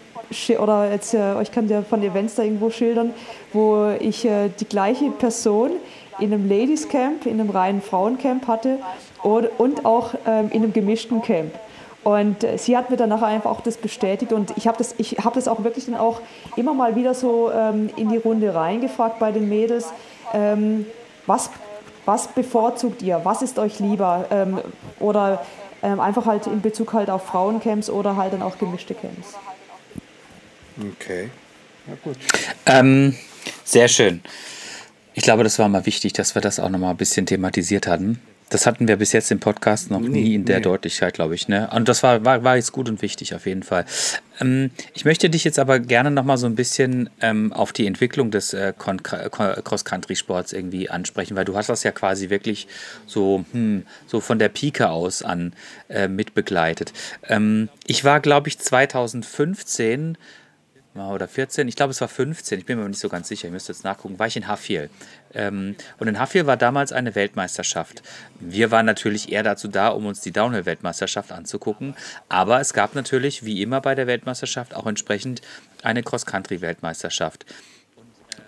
[0.59, 3.13] oder jetzt, äh, ich kann dir von Events da irgendwo schildern,
[3.53, 5.73] wo ich äh, die gleiche Person
[6.21, 8.79] in einem Ladies Camp, in einem reinen Frauencamp hatte
[9.23, 11.53] und, und auch ähm, in einem gemischten Camp.
[12.03, 14.95] Und äh, sie hat mir dann nachher einfach auch das bestätigt und ich habe das,
[15.23, 16.21] hab das auch wirklich dann auch
[16.57, 19.93] immer mal wieder so ähm, in die Runde reingefragt bei den Mädels,
[20.33, 20.87] ähm,
[21.27, 21.51] was,
[22.07, 24.61] was bevorzugt ihr, was ist euch lieber ähm,
[24.99, 25.45] oder
[25.83, 29.35] ähm, einfach halt in Bezug halt auf Frauencamps oder halt dann auch gemischte Camps.
[30.95, 31.29] Okay,
[31.87, 32.17] ja gut.
[32.65, 33.15] Ähm,
[33.65, 34.23] sehr schön.
[35.15, 37.87] Ich glaube, das war mal wichtig, dass wir das auch noch mal ein bisschen thematisiert
[37.87, 38.21] hatten.
[38.51, 40.63] Das hatten wir bis jetzt im Podcast noch nie in der nee.
[40.63, 41.47] Deutlichkeit, glaube ich.
[41.47, 41.71] Ne?
[41.73, 43.85] Und das war, war, war jetzt gut und wichtig auf jeden Fall.
[44.41, 47.87] Ähm, ich möchte dich jetzt aber gerne noch mal so ein bisschen ähm, auf die
[47.87, 52.67] Entwicklung des äh, Cross-Country-Sports irgendwie ansprechen, weil du hast das ja quasi wirklich
[53.07, 55.53] so, hm, so von der Pike aus an
[55.89, 56.93] äh, mitbegleitet.
[57.29, 60.19] Ähm, ich war, glaube ich, 2015
[60.95, 63.53] oder 14, ich glaube es war 15, ich bin mir nicht so ganz sicher, ich
[63.53, 64.91] müsste jetzt nachgucken, war ich in Haffiel.
[65.33, 68.03] Ähm, und in Haffiel war damals eine Weltmeisterschaft.
[68.41, 71.95] Wir waren natürlich eher dazu da, um uns die Downhill-Weltmeisterschaft anzugucken,
[72.29, 75.43] aber es gab natürlich, wie immer bei der Weltmeisterschaft, auch entsprechend
[75.83, 77.47] eine Cross-Country-Weltmeisterschaft.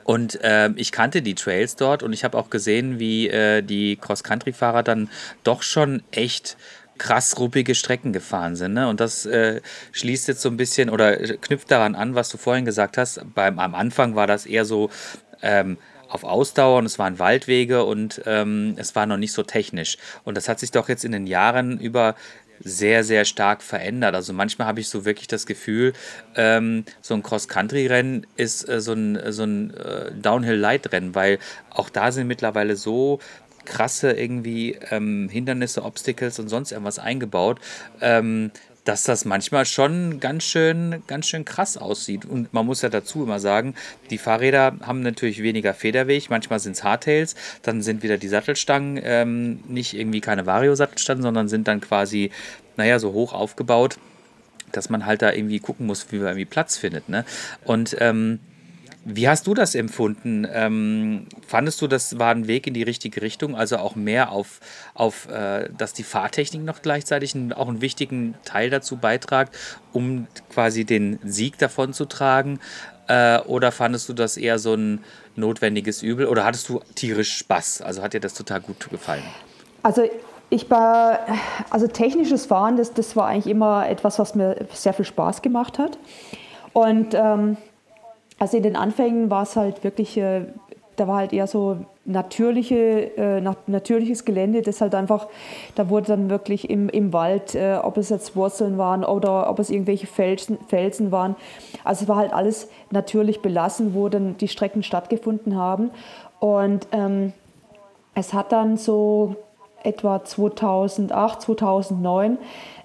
[0.05, 3.97] Und äh, ich kannte die Trails dort und ich habe auch gesehen, wie äh, die
[3.97, 5.09] Cross-Country-Fahrer dann
[5.45, 6.57] doch schon echt
[7.03, 8.75] krass ruppige Strecken gefahren sind.
[8.75, 8.89] Ne?
[8.89, 9.61] Und das äh,
[9.91, 13.21] schließt jetzt so ein bisschen oder knüpft daran an, was du vorhin gesagt hast.
[13.35, 14.89] Beim, am Anfang war das eher so
[15.43, 19.99] ähm, auf Ausdauer und es waren Waldwege und ähm, es war noch nicht so technisch.
[20.23, 22.15] Und das hat sich doch jetzt in den Jahren über
[22.61, 24.15] sehr, sehr stark verändert.
[24.15, 25.95] Also manchmal habe ich so wirklich das Gefühl,
[26.37, 32.13] ähm, so ein Cross-Country-Rennen ist äh, so ein, so ein äh, Downhill-Light-Rennen, weil auch da
[32.13, 33.19] sind mittlerweile so
[33.65, 37.61] krasse irgendwie ähm, Hindernisse, Obstacles und sonst irgendwas eingebaut,
[38.01, 38.51] ähm,
[38.85, 42.25] dass das manchmal schon ganz schön, ganz schön krass aussieht.
[42.25, 43.75] Und man muss ja dazu immer sagen,
[44.11, 49.01] die Fahrräder haben natürlich weniger Federweg, manchmal sind es Hardtails, dann sind wieder die Sattelstangen
[49.03, 52.31] ähm, nicht irgendwie keine Vario-Sattelstangen, sondern sind dann quasi,
[52.77, 53.99] naja, so hoch aufgebaut,
[54.73, 57.09] dass man halt da irgendwie gucken muss, wie man irgendwie Platz findet.
[57.09, 57.25] Ne?
[57.65, 58.41] Und ähm,
[59.05, 60.47] wie hast du das empfunden?
[60.53, 63.57] Ähm, fandest du, das war ein Weg in die richtige Richtung?
[63.57, 64.61] Also auch mehr auf,
[64.95, 69.57] auf äh, dass die Fahrtechnik noch gleichzeitig einen, auch einen wichtigen Teil dazu beitragt,
[69.93, 72.61] um quasi den Sieg davon zu tragen?
[73.09, 75.01] Äh, oder fandest du das eher so ein
[75.35, 76.27] notwendiges Übel?
[76.27, 77.83] Oder hattest du tierisch Spaß?
[77.83, 79.25] Also hat dir das total gut gefallen?
[79.83, 80.09] Also
[80.49, 81.21] ich war,
[81.71, 85.79] also technisches Fahren, das, das war eigentlich immer etwas, was mir sehr viel Spaß gemacht
[85.79, 85.99] hat.
[86.73, 87.57] Und ähm,
[88.43, 90.47] also in den Anfängen war es halt wirklich, äh,
[90.97, 95.29] da war halt eher so natürliche, äh, natürliches Gelände, das halt einfach,
[95.77, 99.61] da wurde dann wirklich im, im Wald, äh, ob es jetzt Wurzeln waren oder ob
[99.61, 101.37] es irgendwelche Felsen, Felsen waren.
[101.85, 105.93] Also es war halt alles natürlich belassen, wo dann die Strecken stattgefunden haben.
[106.41, 107.33] Und ähm,
[108.17, 109.37] es hat dann so
[109.83, 112.39] etwa 2008, 2009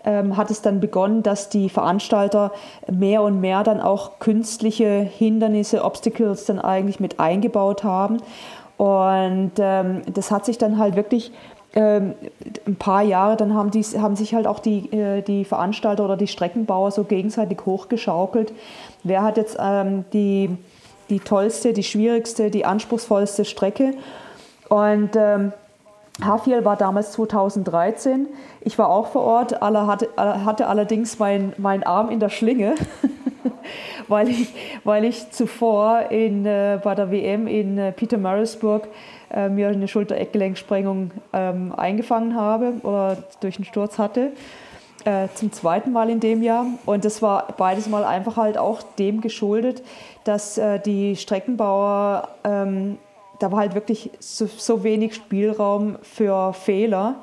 [0.05, 2.51] ähm, hat es dann begonnen, dass die Veranstalter
[2.89, 8.17] mehr und mehr dann auch künstliche Hindernisse, Obstacles dann eigentlich mit eingebaut haben.
[8.77, 11.31] Und ähm, das hat sich dann halt wirklich
[11.73, 12.13] ähm,
[12.65, 16.15] ein paar Jahre, dann haben, die, haben sich halt auch die, äh, die Veranstalter oder
[16.15, 18.53] die Streckenbauer so gegenseitig hochgeschaukelt.
[19.03, 20.55] Wer hat jetzt ähm, die,
[21.09, 23.93] die tollste, die schwierigste, die anspruchsvollste Strecke?
[24.69, 25.53] Und ähm,
[26.23, 28.27] Hafiel war damals 2013.
[28.61, 32.75] Ich war auch vor Ort, alle hatte, hatte allerdings meinen mein Arm in der Schlinge,
[34.07, 34.53] weil, ich,
[34.83, 38.87] weil ich zuvor in, äh, bei der WM in äh, Petermarisburg
[39.29, 44.31] äh, mir eine Schulter-Eckgelenksprengung ähm, eingefangen habe oder durch einen Sturz hatte.
[45.05, 46.65] Äh, zum zweiten Mal in dem Jahr.
[46.85, 49.81] Und das war beides Mal einfach halt auch dem geschuldet,
[50.23, 52.97] dass äh, die Streckenbauer ähm,
[53.39, 57.15] da war halt wirklich so, so wenig Spielraum für Fehler.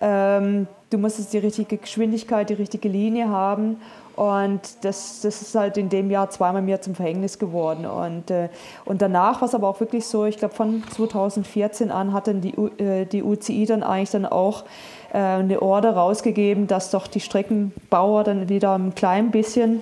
[0.00, 3.76] Ähm, du musstest die richtige Geschwindigkeit, die richtige Linie haben.
[4.16, 7.86] Und das, das ist halt in dem Jahr zweimal mir zum Verhängnis geworden.
[7.86, 8.48] Und, äh,
[8.84, 12.40] und danach war es aber auch wirklich so, ich glaube von 2014 an hat dann
[12.40, 14.64] die, äh, die UCI dann eigentlich dann auch
[15.12, 19.80] äh, eine Order rausgegeben, dass doch die Streckenbauer dann wieder ein klein bisschen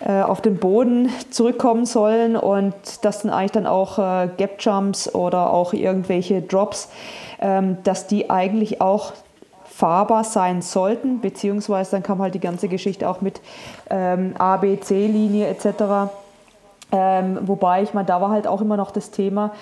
[0.00, 5.14] äh, auf den Boden zurückkommen sollen und dass dann eigentlich dann auch äh, Gap Jumps
[5.14, 6.88] oder auch irgendwelche Drops,
[7.40, 9.12] ähm, dass die eigentlich auch
[9.64, 13.40] fahrbar sein sollten, beziehungsweise dann kam halt die ganze Geschichte auch mit
[13.90, 16.12] ähm, A, B, C-Linie etc.
[16.92, 19.52] Ähm, wobei ich meine, da war halt auch immer noch das Thema,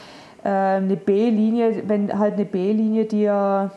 [0.44, 3.70] äh, eine B-Linie, wenn halt eine B-Linie dir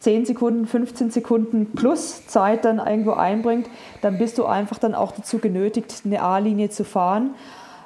[0.00, 3.68] 10 Sekunden, 15 Sekunden plus Zeit dann irgendwo einbringt,
[4.00, 7.34] dann bist du einfach dann auch dazu genötigt, eine A-Linie zu fahren.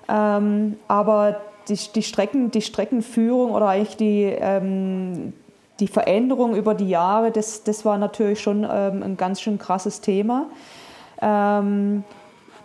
[0.08, 5.32] Ähm, aber die, die, Strecken, die Streckenführung oder eigentlich die, ähm,
[5.80, 10.00] die Veränderung über die Jahre, das, das war natürlich schon ähm, ein ganz schön krasses
[10.00, 10.46] Thema.
[11.20, 12.04] Ähm,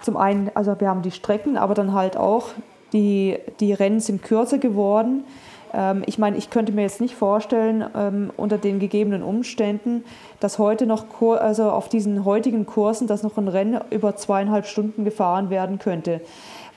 [0.02, 2.50] zum einen, also wir haben die Strecken, aber dann halt auch
[2.94, 5.24] die, die Rennen sind kürzer geworden.
[5.74, 10.04] Ähm, ich meine, ich könnte mir jetzt nicht vorstellen, ähm, unter den gegebenen Umständen,
[10.40, 15.06] dass heute noch, also auf diesen heutigen Kursen, dass noch ein Rennen über zweieinhalb Stunden
[15.06, 16.22] gefahren werden könnte.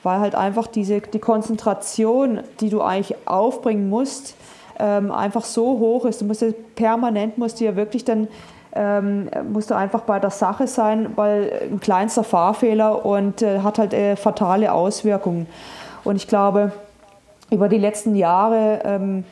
[0.03, 4.35] Weil halt einfach diese, die Konzentration, die du eigentlich aufbringen musst,
[4.79, 6.21] ähm, einfach so hoch ist.
[6.21, 8.27] Du musst ja permanent musst du ja wirklich dann
[9.51, 13.93] musst du einfach bei der Sache sein, weil ein kleinster Fahrfehler und äh, hat halt
[13.93, 15.45] äh, fatale Auswirkungen.
[16.03, 16.71] Und ich glaube,
[17.53, 19.23] über die letzten Jahre ähm,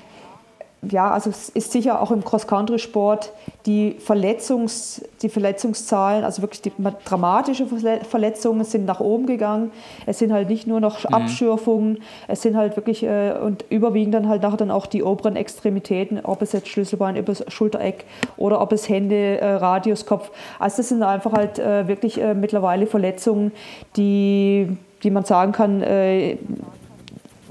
[0.89, 3.33] ja, also es ist sicher auch im Cross-Country-Sport
[3.67, 6.71] die, Verletzungs, die Verletzungszahlen, also wirklich die
[7.05, 7.67] dramatische
[8.09, 9.71] Verletzungen sind nach oben gegangen.
[10.07, 11.13] Es sind halt nicht nur noch mhm.
[11.13, 15.35] Abschürfungen, es sind halt wirklich äh, und überwiegend dann halt nachher dann auch die oberen
[15.35, 18.05] Extremitäten, ob es jetzt Schlüsselbein über das Schultereck
[18.37, 20.31] oder ob es Hände, äh, Radius, Kopf.
[20.57, 23.51] Also das sind einfach halt äh, wirklich äh, mittlerweile Verletzungen,
[23.97, 24.67] die,
[25.03, 26.37] die man sagen kann, äh,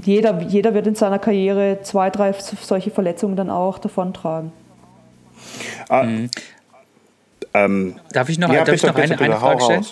[0.04, 4.52] jeder, jeder wird in seiner Karriere zwei, drei solche Verletzungen dann auch davontragen.
[5.88, 6.30] Ah, mhm.
[7.54, 9.86] ähm, darf ich noch, ja, darf ich noch eine, eine Frage stellen?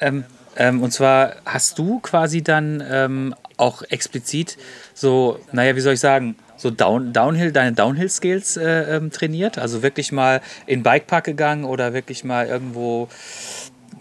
[0.00, 0.24] Ähm,
[0.56, 4.56] ähm, und zwar hast du quasi dann ähm, auch explizit
[4.94, 9.58] so, naja, wie soll ich sagen, so Down, Downhill, deine Downhill-Skills äh, ähm, trainiert?
[9.58, 13.08] Also wirklich mal in Bikepark gegangen oder wirklich mal irgendwo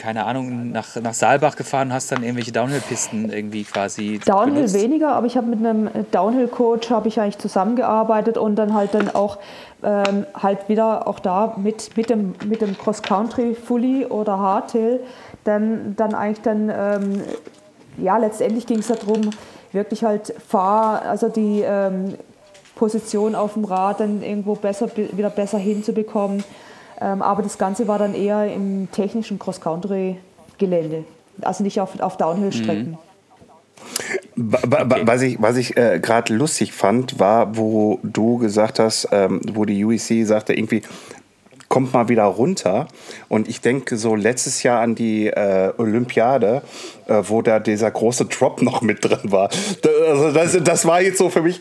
[0.04, 4.20] keine Ahnung, nach, nach Saalbach gefahren hast, dann irgendwelche Downhill-Pisten irgendwie quasi.
[4.26, 4.74] Downhill benutzt?
[4.74, 9.16] weniger, aber ich habe mit einem Downhill-Coach habe ich eigentlich zusammengearbeitet und dann halt dann
[9.16, 9.38] auch
[9.82, 15.00] ähm, halt wieder auch da mit, mit dem, mit dem Cross-Country Fully oder Hardtail
[15.46, 17.22] dann, dann eigentlich dann, ähm,
[17.98, 19.30] ja, letztendlich ging es darum,
[19.72, 22.16] wirklich halt Fahr, also die ähm,
[22.76, 26.44] Position auf dem Rad dann irgendwo besser, wieder besser hinzubekommen
[27.06, 31.04] aber das Ganze war dann eher im technischen Cross-Country-Gelände,
[31.42, 32.92] also nicht auf, auf Downhill-Strecken.
[32.92, 32.98] Mhm.
[34.36, 39.66] Was ich, was ich äh, gerade lustig fand, war, wo du gesagt hast, ähm, wo
[39.66, 40.82] die UEC sagte, irgendwie,
[41.74, 42.88] kommt mal wieder runter.
[43.30, 46.62] Und ich denke so letztes Jahr an die äh, Olympiade,
[47.08, 49.50] äh, wo da dieser große Drop noch mit drin war.
[50.08, 51.60] Also das, das war jetzt so für mich,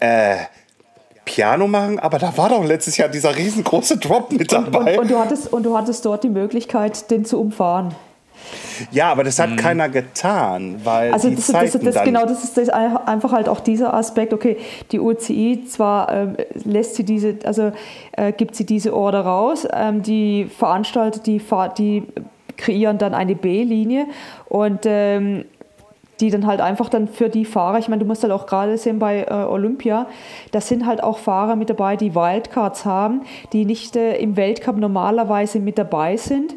[0.00, 0.36] äh,
[1.24, 4.78] Piano machen, aber da war doch letztes Jahr dieser riesengroße Drop mit dabei.
[4.78, 7.94] Und, und, und, du, hattest, und du hattest dort die Möglichkeit, den zu umfahren.
[8.90, 9.56] Ja, aber das hat mhm.
[9.56, 13.48] keiner getan, weil also die das, Zeiten das, das, genau, das ist das einfach halt
[13.48, 14.32] auch dieser Aspekt.
[14.32, 14.56] Okay,
[14.92, 17.72] die UCI zwar ähm, lässt sie diese, also
[18.12, 21.40] äh, gibt sie diese Order raus, ähm, die Veranstalter, die,
[21.78, 22.02] die
[22.56, 24.06] kreieren dann eine B-Linie
[24.48, 25.44] und ähm,
[26.24, 28.78] die dann halt einfach dann für die Fahrer, ich meine, du musst halt auch gerade
[28.78, 30.06] sehen bei äh, Olympia,
[30.52, 34.78] da sind halt auch Fahrer mit dabei, die Wildcards haben, die nicht äh, im Weltcup
[34.78, 36.54] normalerweise mit dabei sind.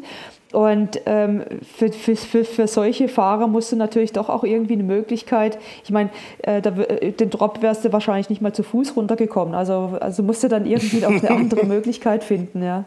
[0.52, 1.42] Und ähm,
[1.76, 5.90] für, für, für, für solche Fahrer musst du natürlich doch auch irgendwie eine Möglichkeit, ich
[5.90, 9.54] meine, äh, da, äh, den Drop wärst du wahrscheinlich nicht mal zu Fuß runtergekommen.
[9.54, 12.84] Also, also musst du dann irgendwie auch eine andere Möglichkeit finden, ja.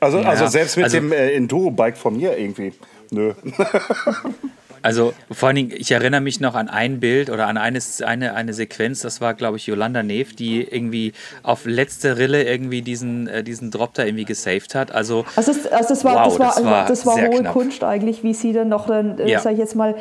[0.00, 2.72] Also, also selbst mit also, dem äh, Enduro-Bike von mir irgendwie.
[3.10, 3.34] Nö.
[4.82, 8.34] Also vor allen Dingen, ich erinnere mich noch an ein Bild oder an eine, eine,
[8.34, 13.28] eine Sequenz, das war, glaube ich, Yolanda Neef, die irgendwie auf letzte Rille irgendwie diesen,
[13.28, 14.92] äh, diesen Drop da irgendwie gesaved hat.
[14.92, 17.52] Also, also, das, also das war, wow, das war, das war, das war hohe knapp.
[17.52, 19.40] Kunst eigentlich, wie sie dann noch, dann, äh, ja.
[19.40, 19.94] sage ich jetzt mal,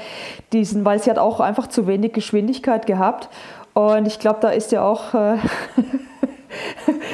[0.52, 3.30] diesen, weil sie hat auch einfach zu wenig Geschwindigkeit gehabt.
[3.74, 5.14] Und ich glaube, da ist ja auch...
[5.14, 5.38] Äh,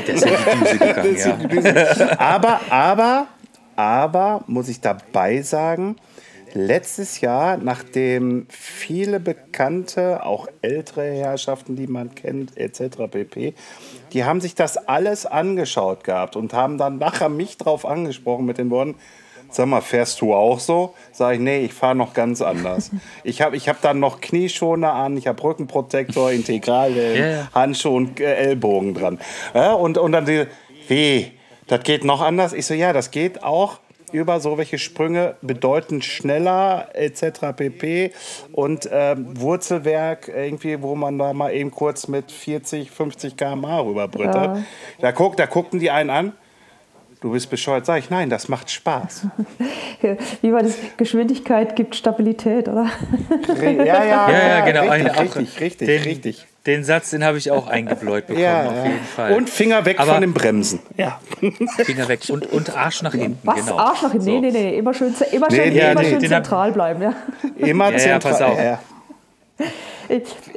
[0.08, 2.20] Der ist in die Düse gegangen, ja.
[2.20, 3.28] Aber, aber,
[3.76, 5.98] aber, muss ich dabei sagen,
[6.58, 13.10] letztes Jahr, nachdem viele bekannte, auch ältere Herrschaften, die man kennt, etc.
[13.10, 13.54] pp.,
[14.14, 18.58] die haben sich das alles angeschaut gehabt und haben dann nachher mich drauf angesprochen mit
[18.58, 18.96] den Worten,
[19.50, 20.94] sag mal, fährst du auch so?
[21.12, 22.92] Sag ich, nee, ich fahre noch ganz anders.
[23.24, 27.50] Ich habe ich hab dann noch Knieschoner an, ich habe Rückenprotektor, Integralhelm, Yeah.
[27.54, 29.20] Handschuhe und äh, Ellbogen dran.
[29.54, 30.46] Ja, und, und dann die,
[30.88, 31.32] wie,
[31.68, 32.54] das geht noch anders?
[32.54, 33.80] Ich so, ja, das geht auch
[34.12, 37.54] über so welche Sprünge bedeutend schneller etc.
[37.56, 38.12] pp.
[38.52, 44.36] Und ähm, Wurzelwerk irgendwie, wo man da mal eben kurz mit 40, 50 km/h rüberbrütet.
[44.36, 44.64] Ja.
[45.00, 46.34] Da, guck, da guckten die einen an.
[47.20, 47.86] Du bist bescheuert.
[47.86, 49.28] Sag ich, nein, das macht Spaß.
[50.42, 50.78] Wie war das?
[50.98, 52.90] Geschwindigkeit gibt Stabilität, oder?
[53.60, 54.92] Ja, ja, Ja, ja, genau.
[54.92, 56.48] Richtig, richtig, richtig, den, richtig.
[56.68, 58.84] Den Satz, den habe ich auch eingebläut bekommen, Ja, auf ja.
[58.86, 59.34] jeden Fall.
[59.34, 60.80] Und Finger weg Aber- von den Bremsen.
[60.98, 61.20] Ja.
[61.84, 63.40] Finger weg und, und Arsch nach hinten.
[63.44, 63.56] Was?
[63.56, 63.78] Genau.
[63.80, 64.26] Arsch nach hinten?
[64.26, 64.32] So.
[64.40, 64.78] Nee, nee, nee.
[64.78, 67.16] Immer schön, immer schön, nee, immer nee, schön hab- zentral bleiben, ja.
[67.58, 68.32] Immer Ja, ja, zentral.
[68.34, 68.60] pass auf.
[68.60, 68.80] Ja.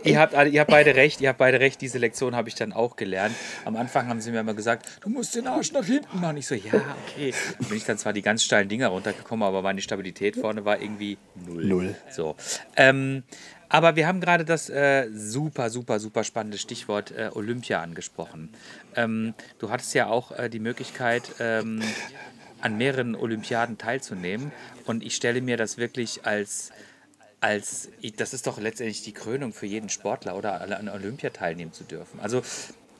[0.04, 2.72] Ihr habt, ihr habt beide recht, ihr habt beide recht, diese Lektion habe ich dann
[2.72, 3.34] auch gelernt.
[3.64, 6.36] Am Anfang haben sie mir immer gesagt, du musst den Arsch nach hinten machen.
[6.36, 6.72] Ich so, ja,
[7.08, 7.34] okay.
[7.58, 10.80] Dann bin ich dann zwar die ganz steilen Dinger runtergekommen, aber meine Stabilität vorne war
[10.80, 11.64] irgendwie null.
[11.64, 11.94] Null.
[12.10, 12.36] So.
[12.76, 13.24] Ähm,
[13.70, 18.50] aber wir haben gerade das äh, super, super, super spannende Stichwort äh, Olympia angesprochen.
[18.96, 21.80] Ähm, du hattest ja auch äh, die Möglichkeit, ähm,
[22.60, 24.52] an mehreren Olympiaden teilzunehmen.
[24.84, 26.72] Und ich stelle mir das wirklich als
[27.40, 31.84] als das ist doch letztendlich die Krönung für jeden Sportler oder an Olympia teilnehmen zu
[31.84, 32.20] dürfen.
[32.20, 32.42] Also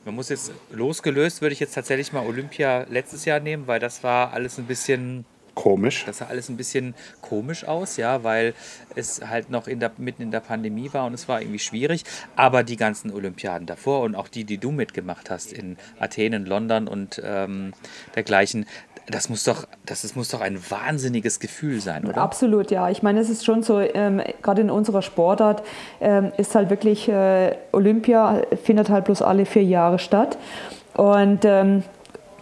[0.03, 4.03] man muss jetzt losgelöst, würde ich jetzt tatsächlich mal Olympia letztes Jahr nehmen, weil das
[4.03, 6.05] war alles ein bisschen Komisch.
[6.05, 8.53] das sah alles ein bisschen komisch aus, ja, weil
[8.95, 12.03] es halt noch in der, mitten in der Pandemie war und es war irgendwie schwierig.
[12.35, 16.45] Aber die ganzen Olympiaden davor und auch die, die du mitgemacht hast in Athen, in
[16.45, 17.73] London und ähm,
[18.15, 18.65] dergleichen,
[19.07, 22.17] das muss doch, das ist, muss doch ein wahnsinniges Gefühl sein, oder?
[22.17, 22.89] Absolut, ja.
[22.89, 25.63] Ich meine, es ist schon so, ähm, gerade in unserer Sportart
[25.99, 30.37] ähm, ist halt wirklich, äh, Olympia findet halt bloß alle vier Jahre statt.
[30.93, 31.83] Und ähm,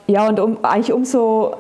[0.08, 1.56] ja, und um, eigentlich umso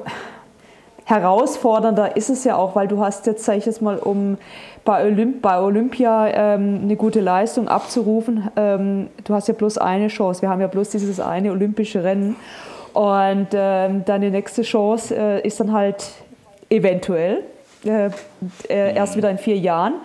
[1.10, 4.38] herausfordernder ist es ja auch, weil du hast jetzt, sag ich jetzt mal, um
[4.86, 10.07] bei, Olymp bei Olympia ähm, eine gute Leistung abzurufen, ähm, du hast ja bloß eine
[10.07, 10.43] Chance.
[10.43, 12.36] Wir haben ja bloß dieses eine olympische Rennen.
[12.93, 16.12] Und ähm, deine nächste Chance äh, ist dann halt
[16.70, 17.43] eventuell
[17.86, 18.10] äh,
[18.68, 19.95] äh, erst wieder in vier Jahren.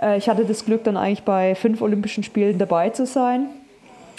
[0.00, 3.48] Äh, ich hatte das Glück, dann eigentlich bei fünf Olympischen Spielen dabei zu sein.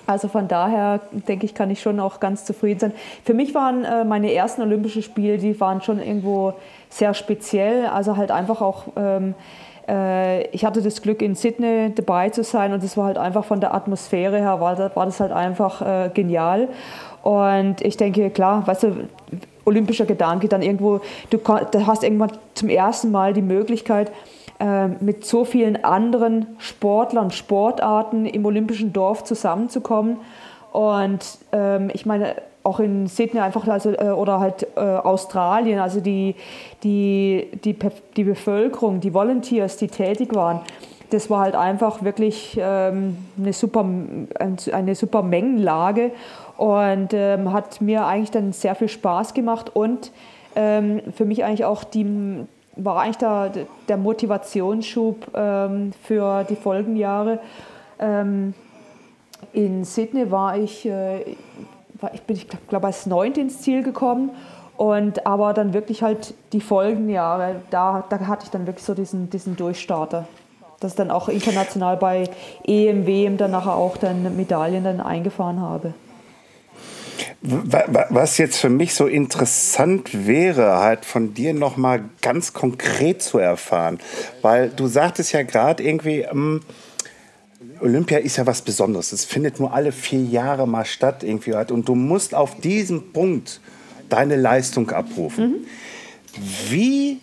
[0.08, 2.92] Also von daher denke ich, kann ich schon auch ganz zufrieden sein.
[3.24, 6.54] Für mich waren äh, meine ersten Olympischen Spiele, die waren schon irgendwo
[6.90, 7.88] sehr speziell.
[7.88, 9.34] Also halt einfach auch, ähm,
[9.88, 13.46] äh, ich hatte das Glück in Sydney dabei zu sein und es war halt einfach
[13.46, 16.68] von der Atmosphäre her, war, das- war das halt einfach äh, genial.
[17.24, 18.96] Und ich denke, klar, weißt du,
[19.66, 21.02] olympischer Gedanke dann irgendwo,
[21.32, 24.12] du, du hast irgendwann zum ersten Mal die Möglichkeit,
[24.60, 30.18] ähm, mit so vielen anderen Sportlern, Sportarten im olympischen Dorf zusammenzukommen.
[30.72, 36.00] Und ähm, ich meine, auch in Sydney einfach, also, äh, oder halt äh, Australien, also
[36.00, 36.36] die,
[36.84, 37.76] die, die,
[38.16, 40.62] die Bevölkerung, die Volunteers, die tätig waren,
[41.12, 43.86] das war halt einfach wirklich ähm, eine, super,
[44.72, 46.12] eine super Mengenlage
[46.58, 50.12] und ähm, hat mir eigentlich dann sehr viel Spaß gemacht und
[50.56, 52.46] ähm, für mich eigentlich auch die,
[52.76, 53.52] war eigentlich der,
[53.88, 57.40] der Motivationsschub ähm, für die Folgenjahre.
[58.00, 58.54] Ähm,
[59.54, 61.36] in Sydney war ich, äh,
[62.00, 64.32] war, ich bin, ich glaube, glaub, als Neunte ins Ziel gekommen.
[64.78, 69.30] Und aber dann wirklich halt die Folgenjahre, da, da hatte ich dann wirklich so diesen,
[69.30, 70.28] diesen Durchstarter.
[70.82, 72.30] Dass ich dann auch international bei
[72.66, 75.94] EM, WM dann nachher auch dann Medaillen dann eingefahren habe.
[77.42, 82.54] Wa- wa- Was jetzt für mich so interessant wäre, halt von dir noch mal ganz
[82.54, 84.00] konkret zu erfahren,
[84.42, 86.62] weil du sagtest ja gerade irgendwie, ähm,
[87.82, 89.12] Olympia ist ja was Besonderes.
[89.12, 93.12] Es findet nur alle vier Jahre mal statt irgendwie halt und du musst auf diesem
[93.12, 93.60] Punkt
[94.10, 95.66] deine Leistung abrufen.
[96.70, 97.20] Wie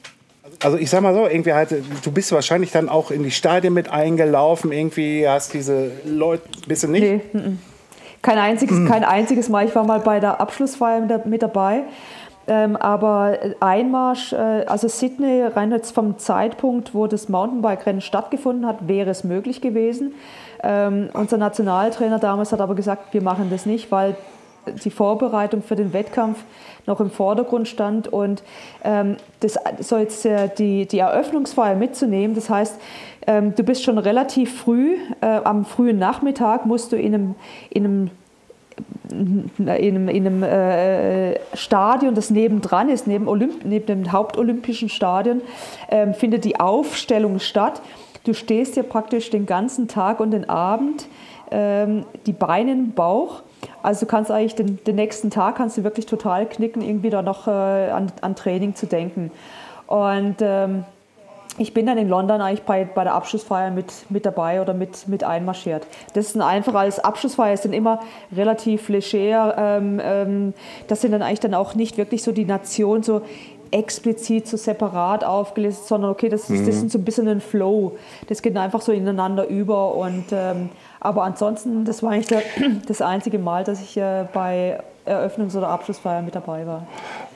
[0.61, 1.75] also ich sag mal so, irgendwie halt,
[2.05, 6.85] du bist wahrscheinlich dann auch in die Stadien mit eingelaufen, irgendwie hast diese Leute, bist
[6.85, 7.03] du nicht?
[7.03, 7.59] Nee, mhm.
[8.23, 9.67] Kein einziges, kein einziges Mal.
[9.67, 11.83] Ich war mal bei der Abschlussfeier mit, da- mit dabei.
[12.49, 18.89] Ähm, aber Einmarsch, äh, also Sydney, rein jetzt vom Zeitpunkt, wo das Mountainbike-Rennen stattgefunden hat,
[18.89, 20.15] wäre es möglich gewesen.
[20.65, 24.17] Ähm, unser Nationaltrainer damals hat aber gesagt, wir machen das nicht, weil
[24.85, 26.39] die Vorbereitung für den Wettkampf
[26.87, 28.43] noch im Vordergrund stand und
[28.85, 32.35] ähm, das so jetzt äh, die, die Eröffnungsfeier mitzunehmen.
[32.35, 32.81] Das heißt,
[33.27, 37.35] ähm, du bist schon relativ früh, äh, am frühen Nachmittag musst du in einem,
[37.71, 38.11] in einem
[39.11, 45.43] in einem, in einem äh, Stadion, das nebendran ist, neben, Olymp neben dem Hauptolympischen Stadion,
[45.89, 47.83] äh, findet die Aufstellung statt.
[48.25, 51.09] Du stehst hier praktisch den ganzen Tag und den Abend,
[51.51, 53.43] ähm, die Beine im Bauch.
[53.83, 57.23] Also du kannst eigentlich den, den, nächsten Tag kannst du wirklich total knicken, irgendwie da
[57.23, 59.31] noch äh, an, an, Training zu denken.
[59.87, 60.85] Und ähm,
[61.59, 65.07] ich bin dann in London eigentlich bei, bei der Abschlussfeier mit, mit dabei oder mit,
[65.09, 65.87] mit einmarschiert.
[66.15, 68.01] Das ist einfach als Abschlussfeier, sind immer
[68.35, 69.55] relativ leger.
[69.59, 70.55] Ähm, ähm,
[70.89, 73.23] das sind dann eigentlich dann auch nicht wirklich so die Nation so
[73.71, 76.67] explizit so separat aufgelistet, sondern okay, das, mhm.
[76.67, 77.97] das ist so ein bisschen ein Flow.
[78.29, 79.95] Das geht einfach so ineinander über.
[79.95, 82.43] Und, ähm, aber ansonsten, das war eigentlich der,
[82.87, 86.87] das einzige Mal, dass ich äh, bei Eröffnungs- oder Abschlussfeier mit dabei war.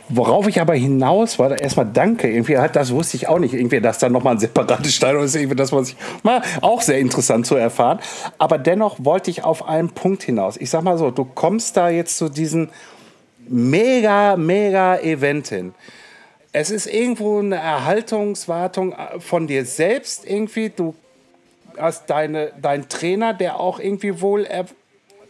[0.08, 3.80] Worauf ich aber hinaus war, erstmal danke, irgendwie hat, das wusste ich auch nicht, irgendwie,
[3.80, 7.44] dass da nochmal ein separates Stadion ist, irgendwie das, was ich mal auch sehr interessant
[7.44, 7.98] zu erfahren.
[8.38, 10.56] Aber dennoch wollte ich auf einen Punkt hinaus.
[10.58, 12.68] Ich sag mal so, du kommst da jetzt zu diesem
[13.48, 15.74] mega, mega Event hin.
[16.52, 20.70] Es ist irgendwo eine Erhaltungswartung von dir selbst irgendwie.
[20.70, 20.94] Du
[21.76, 24.46] hast deine, deinen Trainer, der auch irgendwie wohl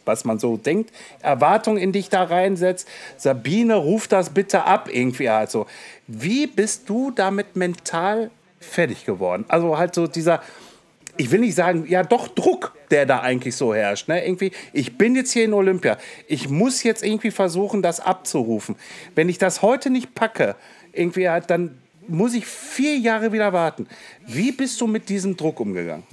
[0.07, 2.89] was man so denkt, Erwartungen in dich da reinsetzt.
[3.17, 5.67] Sabine, ruf das bitte ab irgendwie also.
[6.07, 8.31] Wie bist du damit mental
[8.61, 9.45] fertig geworden?
[9.49, 10.43] Also halt so dieser,
[11.17, 14.09] ich will nicht sagen, ja doch Druck, der da eigentlich so herrscht.
[14.09, 14.25] Ne?
[14.25, 15.99] Irgendwie, ich bin jetzt hier in Olympia.
[16.29, 18.77] Ich muss jetzt irgendwie versuchen, das abzurufen.
[19.15, 20.57] Wenn ich das heute nicht packe,
[20.93, 21.79] irgendwie halt, dann
[22.09, 23.89] muss ich vier Jahre wieder warten.
[24.27, 26.05] Wie bist du mit diesem Druck umgegangen?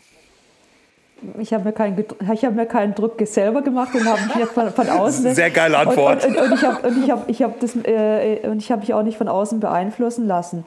[1.39, 4.89] Ich habe mir, keinen, hab mir keinen Druck selber gemacht und habe mich von, von
[4.89, 5.33] außen.
[5.33, 6.25] Sehr geile Antwort.
[6.25, 8.81] Und, und, und ich habe und ich hab, ich hab das, äh, und ich habe
[8.81, 10.65] mich auch nicht von außen beeinflussen lassen.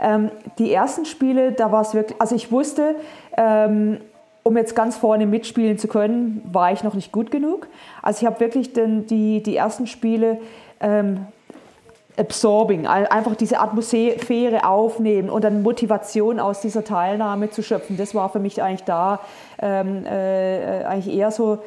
[0.00, 2.94] Ähm, die ersten Spiele, da war es wirklich, also ich wusste,
[3.36, 3.98] ähm,
[4.42, 7.66] um jetzt ganz vorne mitspielen zu können, war ich noch nicht gut genug.
[8.02, 10.38] Also ich habe wirklich den, die, die ersten Spiele
[10.80, 11.26] ähm,
[12.16, 17.96] absorbing, einfach diese Atmosphäre aufnehmen und dann Motivation aus dieser Teilnahme zu schöpfen.
[17.96, 19.20] Das war für mich eigentlich da
[19.60, 21.58] ähm, äh, eigentlich eher so,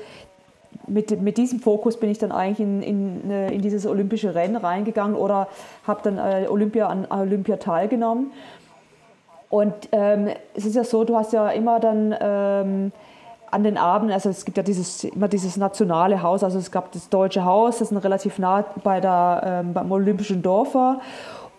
[0.88, 4.56] mit, mit diesem Fokus bin ich dann eigentlich in, in, äh, in dieses olympische Rennen
[4.56, 5.48] reingegangen oder
[5.86, 8.32] habe dann äh, Olympia an Olympia teilgenommen.
[9.50, 12.92] Und ähm, es ist ja so, du hast ja immer dann ähm,
[13.52, 16.92] an den Abenden, also es gibt ja dieses, immer dieses nationale Haus, also es gab
[16.92, 21.02] das Deutsche Haus, das ist relativ nah bei der, ähm, beim Olympischen Dorf war.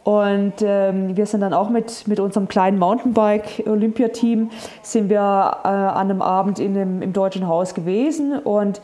[0.02, 4.50] Und ähm, wir sind dann auch mit, mit unserem kleinen Mountainbike-Olympiateam
[4.82, 8.80] sind wir äh, an einem Abend in dem, im Deutschen Haus gewesen und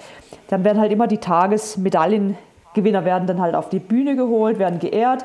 [0.49, 5.25] dann werden halt immer die Tagesmedaillengewinner werden dann halt auf die Bühne geholt, werden geehrt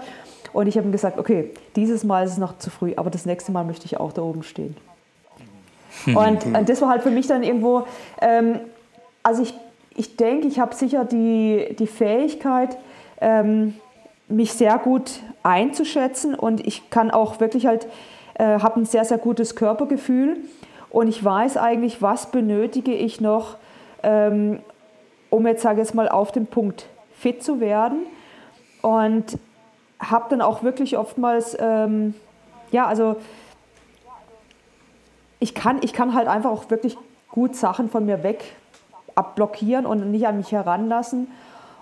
[0.54, 3.52] und ich habe gesagt, okay, dieses Mal ist es noch zu früh, aber das nächste
[3.52, 4.78] Mal möchte ich auch da oben stehen.
[6.06, 7.86] Und, und das war halt für mich dann irgendwo,
[8.22, 8.60] ähm,
[9.24, 9.54] also ich,
[9.96, 12.78] ich denke, ich habe sicher die, die Fähigkeit,
[13.20, 13.76] ähm,
[14.28, 17.88] mich sehr gut einzuschätzen und ich kann auch wirklich halt,
[18.36, 20.38] äh, habe ein sehr, sehr gutes Körpergefühl
[20.90, 23.58] und ich weiß eigentlich, was benötige ich noch,
[24.04, 24.60] ähm,
[25.30, 28.00] um jetzt, sage ich jetzt mal, auf den Punkt fit zu werden
[28.82, 29.38] und
[30.00, 32.14] habe dann auch wirklich oftmals, ähm,
[32.72, 33.18] ja, also
[35.42, 36.98] ich kann, ich kann halt einfach auch wirklich
[37.30, 38.44] gut Sachen von mir weg
[39.16, 41.28] abblockieren und nicht an mich heranlassen.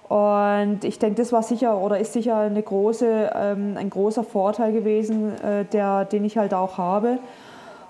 [0.07, 4.71] Und ich denke, das war sicher oder ist sicher eine große, ähm, ein großer Vorteil
[4.71, 7.19] gewesen, äh, der, den ich halt auch habe.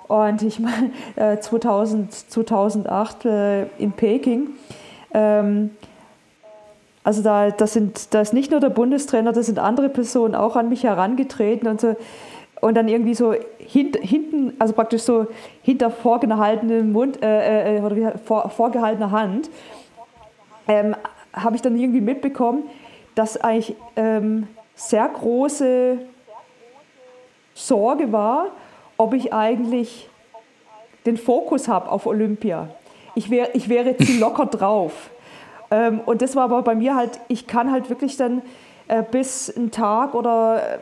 [0.09, 4.49] Und ich meine, äh, 2000, 2008 äh, in Peking,
[5.13, 5.69] ähm,
[7.03, 10.55] also da, das sind, da ist nicht nur der Bundestrainer, da sind andere Personen auch
[10.55, 11.95] an mich herangetreten und so,
[12.61, 15.27] und dann irgendwie so hint, hinten, also praktisch so
[15.61, 19.49] hinter vorgehaltenem Mund äh, äh, oder wie, vor, vorgehaltener Hand,
[20.67, 20.95] ähm,
[21.33, 22.63] habe ich dann irgendwie mitbekommen,
[23.15, 25.99] dass eigentlich ähm, sehr große
[27.53, 28.47] Sorge war,
[28.97, 30.09] ob ich eigentlich
[31.05, 32.69] den Fokus habe auf Olympia.
[33.15, 35.09] Ich, wär, ich wäre zu locker drauf.
[35.71, 38.41] Ähm, und das war aber bei mir halt, ich kann halt wirklich dann
[38.87, 40.79] äh, bis einen Tag oder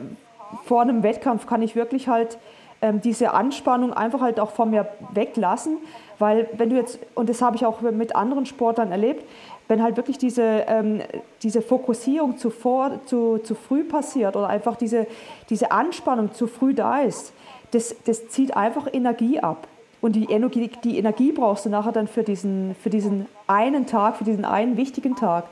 [0.66, 2.38] vor einem Wettkampf kann ich wirklich halt
[2.82, 5.78] ähm, diese Anspannung einfach halt auch von mir weglassen,
[6.20, 9.26] weil wenn du jetzt, und das habe ich auch mit anderen Sportlern erlebt,
[9.68, 11.02] wenn halt wirklich diese, ähm,
[11.44, 15.08] diese Fokussierung zu, vor, zu, zu früh passiert oder einfach diese,
[15.50, 17.34] diese Anspannung zu früh da ist,
[17.72, 19.68] das, das zieht einfach Energie ab.
[20.00, 24.18] Und die Energie, die Energie brauchst du nachher dann für diesen, für diesen einen Tag,
[24.18, 25.46] für diesen einen wichtigen Tag.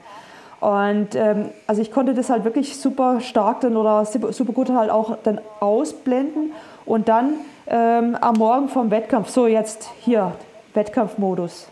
[0.59, 4.89] Und ähm, also ich konnte das halt wirklich super stark dann oder super gut halt
[4.89, 6.53] auch dann ausblenden
[6.85, 7.33] und dann
[7.67, 10.33] ähm, am Morgen vom Wettkampf, so jetzt hier,
[10.73, 11.67] Wettkampfmodus.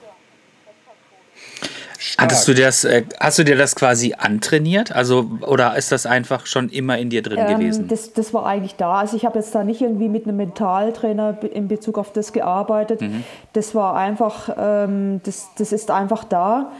[1.97, 2.25] Stark.
[2.25, 4.91] Hattest du das, äh, hast du dir das quasi antrainiert?
[4.91, 7.87] Also, oder ist das einfach schon immer in dir drin Ähm, gewesen?
[7.87, 8.95] das, das war eigentlich da.
[8.99, 12.99] Also ich habe jetzt da nicht irgendwie mit einem Mentaltrainer in Bezug auf das gearbeitet.
[12.99, 13.23] Mhm.
[13.53, 16.73] Das war einfach, ähm, das, das ist einfach da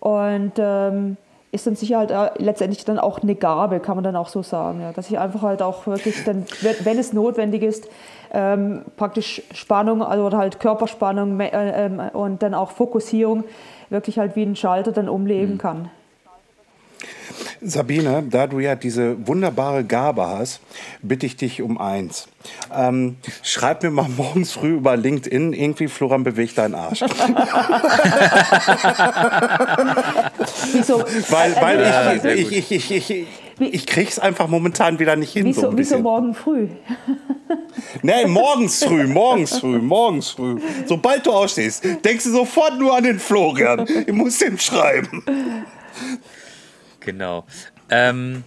[0.00, 1.18] und ähm,
[1.52, 4.42] ist dann sicher halt äh, letztendlich dann auch eine Gabe, kann man dann auch so
[4.42, 4.80] sagen.
[4.80, 4.92] Ja.
[4.92, 6.44] Dass ich einfach halt auch wirklich dann,
[6.84, 7.88] wenn- es notwendig ist,
[8.32, 13.44] ähm, praktisch Spannung also oder halt Körperspannung äh, ähm, und dann auch Fokussierung
[13.88, 15.90] wirklich halt wie ein Schalter dann umlegen kann.
[17.62, 20.60] Sabine, da du ja diese wunderbare Gabe hast,
[21.02, 22.28] bitte ich dich um eins.
[22.74, 27.02] Ähm, schreib mir mal morgens früh über LinkedIn, irgendwie Florian bewegt deinen Arsch.
[30.72, 31.04] Wieso?
[31.28, 33.26] Weil, weil Ja, ich, ich, ich, ich, ich,
[33.58, 35.52] ich, krieg's einfach momentan wieder nicht hin.
[35.52, 36.68] so Wieso, ein wieso morgen früh?
[38.02, 40.56] Nee, morgens früh, morgens früh, morgens früh.
[40.86, 43.86] Sobald du aufstehst, denkst du sofort nur an den Florian.
[44.06, 45.22] Ich muss dem schreiben.
[47.00, 47.46] Genau.
[47.90, 48.44] Ähm,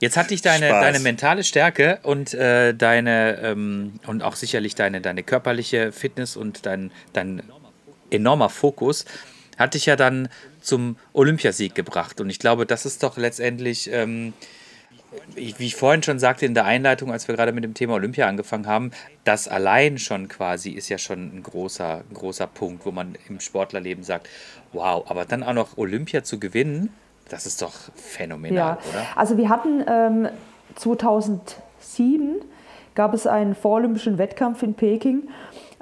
[0.00, 0.84] jetzt hat dich deine, Spaß.
[0.84, 6.66] deine mentale Stärke und äh, deine ähm, und auch sicherlich deine, deine körperliche Fitness und
[6.66, 7.42] dein, dein
[8.10, 9.04] enormer Fokus
[9.56, 10.28] hat dich ja dann
[10.60, 12.20] zum Olympiasieg gebracht.
[12.20, 14.34] Und ich glaube, das ist doch letztendlich, ähm,
[15.34, 17.94] ich, wie ich vorhin schon sagte in der Einleitung, als wir gerade mit dem Thema
[17.94, 18.90] Olympia angefangen haben,
[19.24, 23.40] das allein schon quasi ist ja schon ein großer, ein großer Punkt, wo man im
[23.40, 24.28] Sportlerleben sagt,
[24.72, 26.90] wow, aber dann auch noch Olympia zu gewinnen,
[27.28, 29.06] das ist doch phänomenal, Ja, oder?
[29.16, 30.28] also wir hatten ähm,
[30.76, 32.36] 2007
[32.94, 35.28] gab es einen vorolympischen Wettkampf in Peking,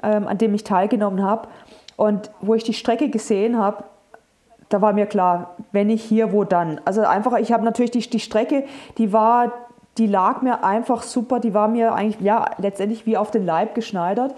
[0.03, 1.47] ähm, an dem ich teilgenommen habe.
[1.95, 3.85] Und wo ich die Strecke gesehen habe,
[4.69, 6.81] da war mir klar, wenn nicht hier, wo dann?
[6.83, 8.65] Also einfach, ich habe natürlich die, die Strecke,
[8.97, 9.53] die war,
[9.97, 13.75] die lag mir einfach super, die war mir eigentlich, ja, letztendlich wie auf den Leib
[13.75, 14.35] geschneidert.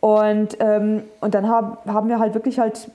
[0.00, 2.90] Und, ähm, und dann haben, haben wir halt wirklich halt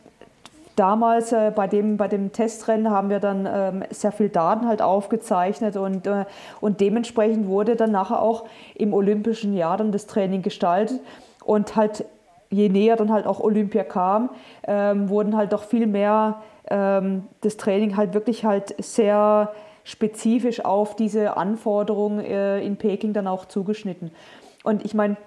[0.75, 4.81] damals äh, bei, dem, bei dem Testrennen haben wir dann ähm, sehr viel Daten halt
[4.81, 6.25] aufgezeichnet und, äh,
[6.59, 8.45] und dementsprechend wurde dann nachher auch
[8.75, 11.01] im olympischen Jahr dann das Training gestaltet
[11.43, 12.05] und halt
[12.49, 14.29] je näher dann halt auch Olympia kam,
[14.67, 19.51] ähm, wurden halt doch viel mehr ähm, das Training halt wirklich halt sehr
[19.83, 24.11] spezifisch auf diese Anforderungen äh, in Peking dann auch zugeschnitten.
[24.63, 25.17] Und ich meine,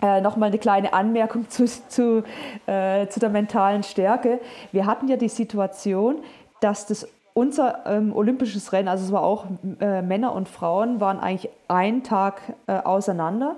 [0.00, 2.22] äh, Nochmal eine kleine Anmerkung zu, zu,
[2.66, 4.40] äh, zu der mentalen Stärke.
[4.72, 6.16] Wir hatten ja die Situation,
[6.60, 9.46] dass das unser ähm, olympisches Rennen, also es war auch
[9.80, 13.56] äh, Männer und Frauen, waren eigentlich einen Tag äh, auseinander.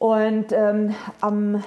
[0.00, 1.62] Und ähm, am,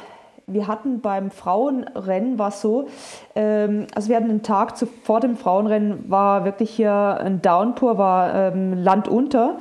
[0.47, 2.88] wir hatten beim Frauenrennen war es so,
[3.36, 7.97] ähm, also wir hatten einen Tag zu, vor dem Frauenrennen war wirklich hier ein Downpour,
[7.97, 9.57] war ähm, Land unter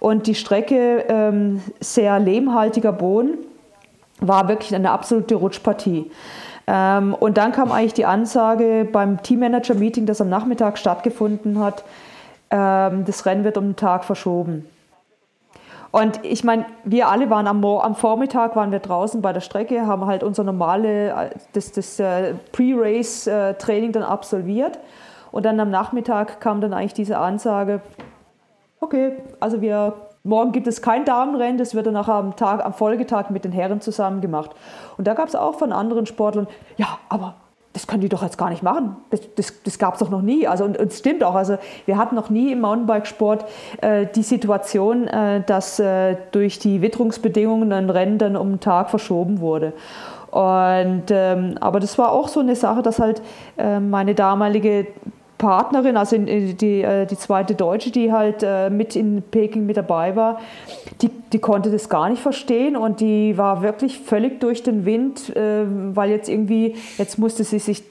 [0.00, 3.38] und die Strecke ähm, sehr lehmhaltiger Boden
[4.22, 6.10] war wirklich eine absolute Rutschpartie.
[6.66, 11.84] Ähm, und dann kam eigentlich die Ansage beim Teammanager-Meeting, das am Nachmittag stattgefunden hat,
[12.50, 14.66] ähm, das Rennen wird um einen Tag verschoben.
[15.90, 19.86] Und ich meine, wir alle waren am, am Vormittag waren wir draußen bei der Strecke,
[19.86, 24.78] haben halt unser normale, äh, das, das äh, Pre-Race-Training dann absolviert.
[25.32, 27.80] Und dann am Nachmittag kam dann eigentlich diese Ansage,
[28.80, 29.94] okay, also wir,
[30.24, 33.52] morgen gibt es kein Damenrennen, das wird dann nachher am, Tag, am Folgetag mit den
[33.52, 34.50] Herren zusammen gemacht.
[34.96, 36.46] Und da gab es auch von anderen Sportlern,
[36.76, 37.34] ja, aber
[37.72, 38.96] das können die doch jetzt gar nicht machen.
[39.10, 40.46] Das, das, das gab es doch noch nie.
[40.46, 41.34] Also, und es stimmt auch.
[41.34, 41.56] Also,
[41.86, 43.46] wir hatten noch nie im Mountainbikesport
[43.80, 48.90] äh, die Situation, äh, dass äh, durch die Witterungsbedingungen ein Rennen dann um einen Tag
[48.90, 49.72] verschoben wurde.
[50.30, 53.22] Und, ähm, aber das war auch so eine Sache, dass halt
[53.56, 54.86] äh, meine damalige
[55.42, 60.14] Partnerin, also die, äh, die zweite Deutsche, die halt äh, mit in Peking mit dabei
[60.14, 60.38] war,
[61.00, 65.34] die, die konnte das gar nicht verstehen und die war wirklich völlig durch den Wind,
[65.34, 67.82] äh, weil jetzt irgendwie, jetzt musste sie sich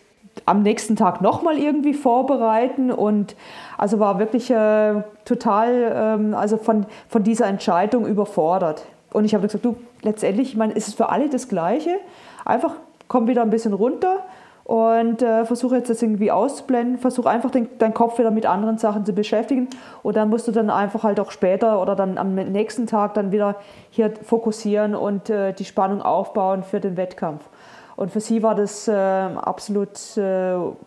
[0.46, 3.36] am nächsten Tag nochmal irgendwie vorbereiten und
[3.78, 8.86] also war wirklich äh, total ähm, also von, von dieser Entscheidung überfordert.
[9.12, 11.98] Und ich habe gesagt, du, letztendlich, ich meine, ist es für alle das Gleiche.
[12.46, 12.76] Einfach
[13.10, 14.24] komm wieder ein bisschen runter
[14.72, 18.78] und äh, versuche jetzt das irgendwie auszublenden, versuche einfach den, deinen Kopf wieder mit anderen
[18.78, 19.68] Sachen zu beschäftigen
[20.02, 23.34] und dann musst du dann einfach halt auch später oder dann am nächsten Tag dann
[23.34, 23.58] wieder
[23.90, 27.50] hier fokussieren und äh, die Spannung aufbauen für den Wettkampf.
[27.98, 30.00] Und für sie war das äh, absolut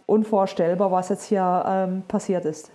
[0.07, 2.74] unvorstellbar, was jetzt hier ähm, passiert ist.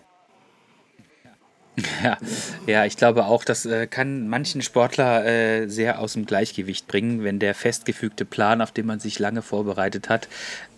[2.03, 2.17] Ja,
[2.65, 7.23] ja, ich glaube auch, das äh, kann manchen Sportler äh, sehr aus dem Gleichgewicht bringen,
[7.23, 10.27] wenn der festgefügte Plan, auf den man sich lange vorbereitet hat,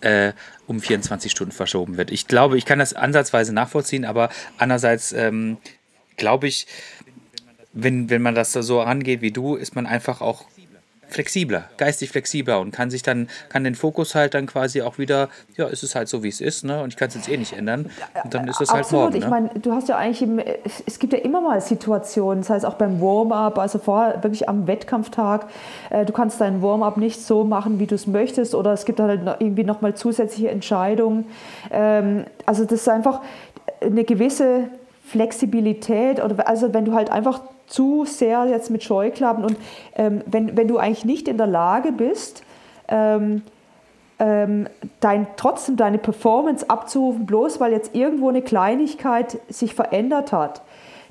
[0.00, 0.32] äh,
[0.66, 2.10] um 24 Stunden verschoben wird.
[2.10, 5.58] Ich glaube, ich kann das ansatzweise nachvollziehen, aber andererseits ähm,
[6.16, 6.66] glaube ich,
[7.72, 10.44] wenn, wenn man das so angeht wie du, ist man einfach auch
[11.12, 15.28] flexibler, geistig flexibler und kann sich dann, kann den Fokus halt dann quasi auch wieder,
[15.56, 16.82] ja, ist es halt so, wie es ist, ne?
[16.82, 17.90] Und ich kann es jetzt eh nicht ändern.
[18.24, 19.04] Und dann ist es halt Absolut.
[19.04, 19.16] morgen.
[19.16, 19.30] Ich Ne?
[19.30, 20.40] meine, du hast ja eigentlich, im,
[20.86, 24.66] es gibt ja immer mal Situationen, das heißt auch beim Warm-up, also vorher wirklich am
[24.66, 25.46] Wettkampftag,
[25.90, 28.98] äh, du kannst deinen Warm-up nicht so machen, wie du es möchtest, oder es gibt
[28.98, 31.26] halt noch irgendwie nochmal zusätzliche Entscheidungen.
[31.70, 33.20] Ähm, also das ist einfach
[33.80, 34.68] eine gewisse
[35.06, 37.40] Flexibilität, oder also wenn du halt einfach
[37.72, 39.56] zu sehr jetzt mit Scheuklappen und
[39.96, 42.42] ähm, wenn, wenn du eigentlich nicht in der Lage bist,
[42.88, 43.42] ähm,
[44.18, 44.68] ähm,
[45.00, 50.62] dein, trotzdem deine Performance abzurufen, bloß weil jetzt irgendwo eine Kleinigkeit sich verändert hat,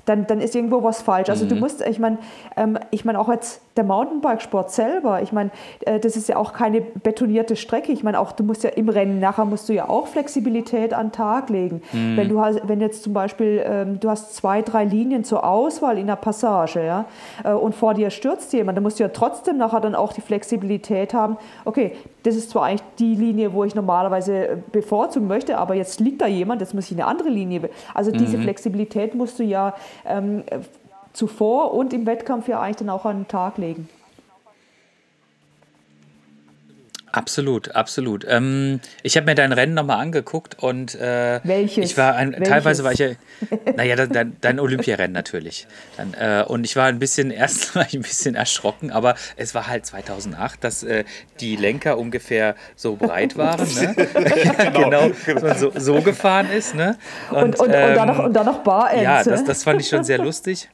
[0.04, 1.28] dann, dann ist irgendwo was falsch.
[1.28, 2.18] Also du musst, ich meine,
[2.56, 5.50] ähm, ich meine auch jetzt der Mountainbikesport selber, ich meine,
[5.80, 7.92] äh, das ist ja auch keine betonierte Strecke.
[7.92, 11.06] Ich meine auch, du musst ja im Rennen nachher musst du ja auch Flexibilität an
[11.06, 11.82] den Tag legen.
[11.92, 15.98] Wenn du hast, wenn jetzt zum Beispiel ähm, du hast zwei, drei Linien zur Auswahl
[15.98, 17.06] in der Passage, ja,
[17.44, 20.20] äh, und vor dir stürzt jemand, dann musst du ja trotzdem nachher dann auch die
[20.20, 21.36] Flexibilität haben.
[21.64, 21.92] Okay,
[22.22, 26.20] das ist zwar eigentlich die Linie, wo ich normalerweise äh, bevorzugen möchte, aber jetzt liegt
[26.20, 27.70] da jemand, jetzt muss ich eine andere Linie.
[27.94, 29.74] Also diese Flexibilität musst du ja
[30.06, 30.58] ähm, äh,
[31.12, 33.88] zuvor und im Wettkampf ja eigentlich dann auch an den Tag legen.
[37.12, 38.24] Absolut, absolut.
[38.26, 41.90] Ähm, ich habe mir dein Rennen nochmal angeguckt und äh, Welches?
[41.90, 42.48] ich war ein, Welches?
[42.48, 43.08] teilweise war ich ja,
[43.76, 45.66] naja, dein- dein, Olympiarennen natürlich.
[45.98, 49.54] Dann, äh, und ich war ein bisschen, erst war ich ein bisschen erschrocken, aber es
[49.54, 51.04] war halt 2008, dass äh,
[51.40, 53.94] die Lenker ungefähr so breit waren, ne?
[54.72, 56.96] genau, dass man so, so gefahren ist, ne?
[57.30, 59.02] Und, und, und, ähm, dann noch, und dann noch Barends.
[59.02, 59.24] ja, ne?
[59.24, 60.70] das, das fand ich schon sehr lustig.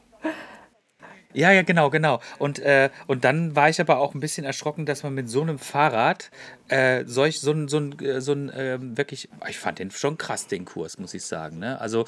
[1.35, 2.21] Ja, ja, genau, genau.
[2.39, 5.43] Und, äh, und dann war ich aber auch ein bisschen erschrocken, dass man mit so
[5.43, 6.31] einem Fahrrad
[6.69, 10.17] äh, solch, so ein, so ein, äh, so ein ähm, wirklich, ich fand den schon
[10.17, 11.59] krass, den Kurs, muss ich sagen.
[11.59, 11.79] Ne?
[11.81, 12.07] Also,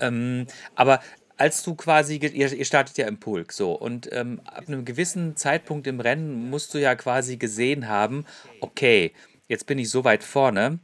[0.00, 1.00] ähm, aber
[1.36, 5.36] als du quasi, ihr, ihr startet ja im Pulk, so, und ähm, ab einem gewissen
[5.36, 8.24] Zeitpunkt im Rennen musst du ja quasi gesehen haben,
[8.60, 9.12] okay,
[9.48, 10.78] jetzt bin ich so weit vorne,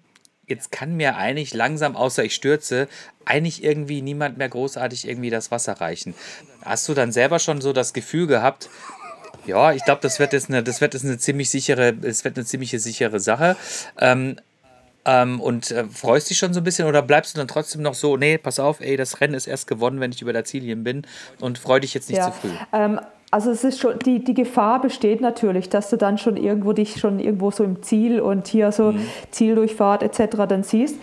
[0.46, 2.88] jetzt kann mir eigentlich langsam, außer ich stürze,
[3.24, 6.14] eigentlich irgendwie niemand mehr großartig irgendwie das Wasser reichen.
[6.64, 8.68] Hast du dann selber schon so das Gefühl gehabt,
[9.46, 12.36] ja, ich glaube, das wird jetzt eine, das wird jetzt eine ziemlich sichere, es wird
[12.36, 13.56] eine ziemliche sichere Sache.
[13.98, 14.36] Ähm,
[15.04, 17.94] ähm, und äh, freust dich schon so ein bisschen oder bleibst du dann trotzdem noch
[17.94, 20.76] so, nee, pass auf, ey, das Rennen ist erst gewonnen, wenn ich über der Ziellinie
[20.76, 21.02] bin
[21.40, 22.50] und freu dich jetzt nicht zu früh.
[22.72, 23.00] Ähm,
[23.30, 26.98] also es ist schon, die, die Gefahr besteht natürlich, dass du dann schon irgendwo dich
[26.98, 29.06] schon irgendwo so im Ziel und hier so Mhm.
[29.30, 30.36] Zieldurchfahrt etc.
[30.48, 30.96] dann siehst.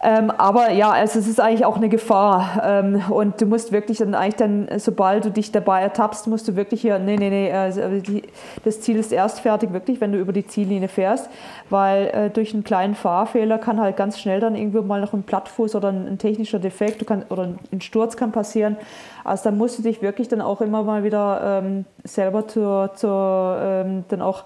[0.00, 2.62] Ähm, aber ja, also es ist eigentlich auch eine Gefahr.
[2.64, 6.54] Ähm, und du musst wirklich dann eigentlich dann, sobald du dich dabei ertappst, musst du
[6.54, 8.22] wirklich hier, nee, nee, nee, also die,
[8.64, 11.28] das Ziel ist erst fertig, wirklich, wenn du über die Ziellinie fährst,
[11.68, 15.24] weil äh, durch einen kleinen Fahrfehler kann halt ganz schnell dann irgendwo mal noch ein
[15.24, 18.76] Plattfuß oder ein, ein technischer Defekt kann, oder ein Sturz kann passieren.
[19.24, 23.58] Also da musst du dich wirklich dann auch immer mal wieder ähm, selber zur, zur
[23.60, 24.44] ähm, dann auch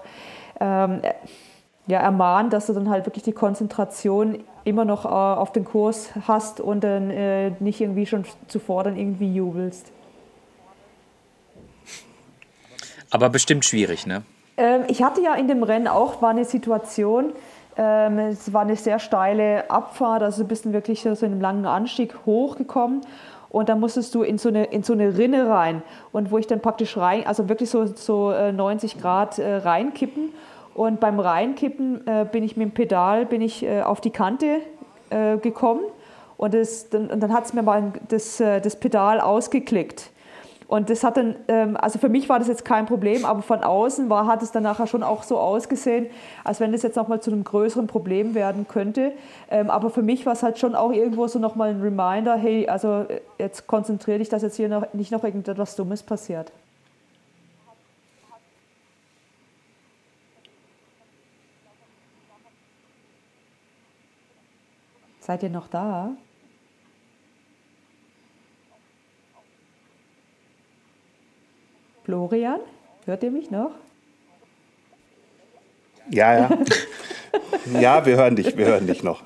[0.59, 1.01] ähm,
[1.85, 6.09] ja, ermahnen, dass du dann halt wirklich die Konzentration immer noch äh, auf den Kurs
[6.27, 9.91] hast und dann äh, nicht irgendwie schon zuvor dann irgendwie jubelst.
[13.09, 14.23] Aber bestimmt schwierig, ne?
[14.57, 17.33] Ähm, ich hatte ja in dem Rennen auch, war eine Situation,
[17.75, 21.41] ähm, es war eine sehr steile Abfahrt, also du bist dann wirklich so in einem
[21.41, 23.01] langen Anstieg hochgekommen
[23.49, 26.47] und dann musstest du in so eine, in so eine Rinne rein und wo ich
[26.47, 30.33] dann praktisch rein, also wirklich so, so äh, 90 Grad äh, reinkippen
[30.73, 34.59] und beim Reinkippen äh, bin ich mit dem Pedal bin ich, äh, auf die Kante
[35.09, 35.81] äh, gekommen
[36.37, 40.09] und, das, dann, und dann hat es mir mal das, äh, das Pedal ausgeklickt.
[40.67, 43.63] Und das hat dann, ähm, also für mich war das jetzt kein Problem, aber von
[43.63, 46.07] außen war, hat es dann nachher schon auch so ausgesehen,
[46.43, 49.11] als wenn das jetzt nochmal zu einem größeren Problem werden könnte.
[49.51, 52.67] Ähm, aber für mich war es halt schon auch irgendwo so nochmal ein Reminder, hey,
[52.67, 56.51] also äh, jetzt konzentriere dich, dass jetzt hier noch, nicht noch irgendetwas Dummes passiert.
[65.25, 66.09] Seid ihr noch da?
[72.03, 72.59] Florian,
[73.05, 73.71] hört ihr mich noch?
[76.09, 76.49] Ja, ja.
[77.79, 79.23] ja, wir hören dich, wir hören dich noch.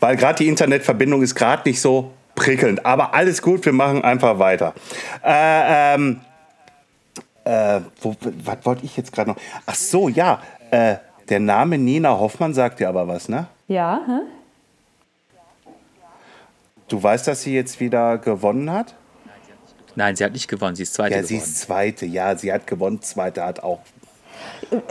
[0.00, 2.86] Weil gerade die Internetverbindung ist gerade nicht so prickelnd.
[2.86, 4.72] Aber alles gut, wir machen einfach weiter.
[5.22, 6.20] Äh, ähm,
[7.44, 9.36] äh, wo, was wollte ich jetzt gerade noch?
[9.66, 10.40] Ach so, ja.
[10.70, 10.96] Äh,
[11.28, 13.48] der Name Nina Hoffmann sagt dir aber was, ne?
[13.66, 14.37] Ja, hä?
[16.88, 18.94] Du weißt, dass sie jetzt wieder gewonnen hat?
[19.94, 21.48] Nein, sie hat nicht gewonnen, sie ist zweite Ja, sie geworden.
[21.50, 22.06] ist Zweite.
[22.06, 23.02] Ja, sie hat gewonnen.
[23.02, 23.80] Zweite hat auch.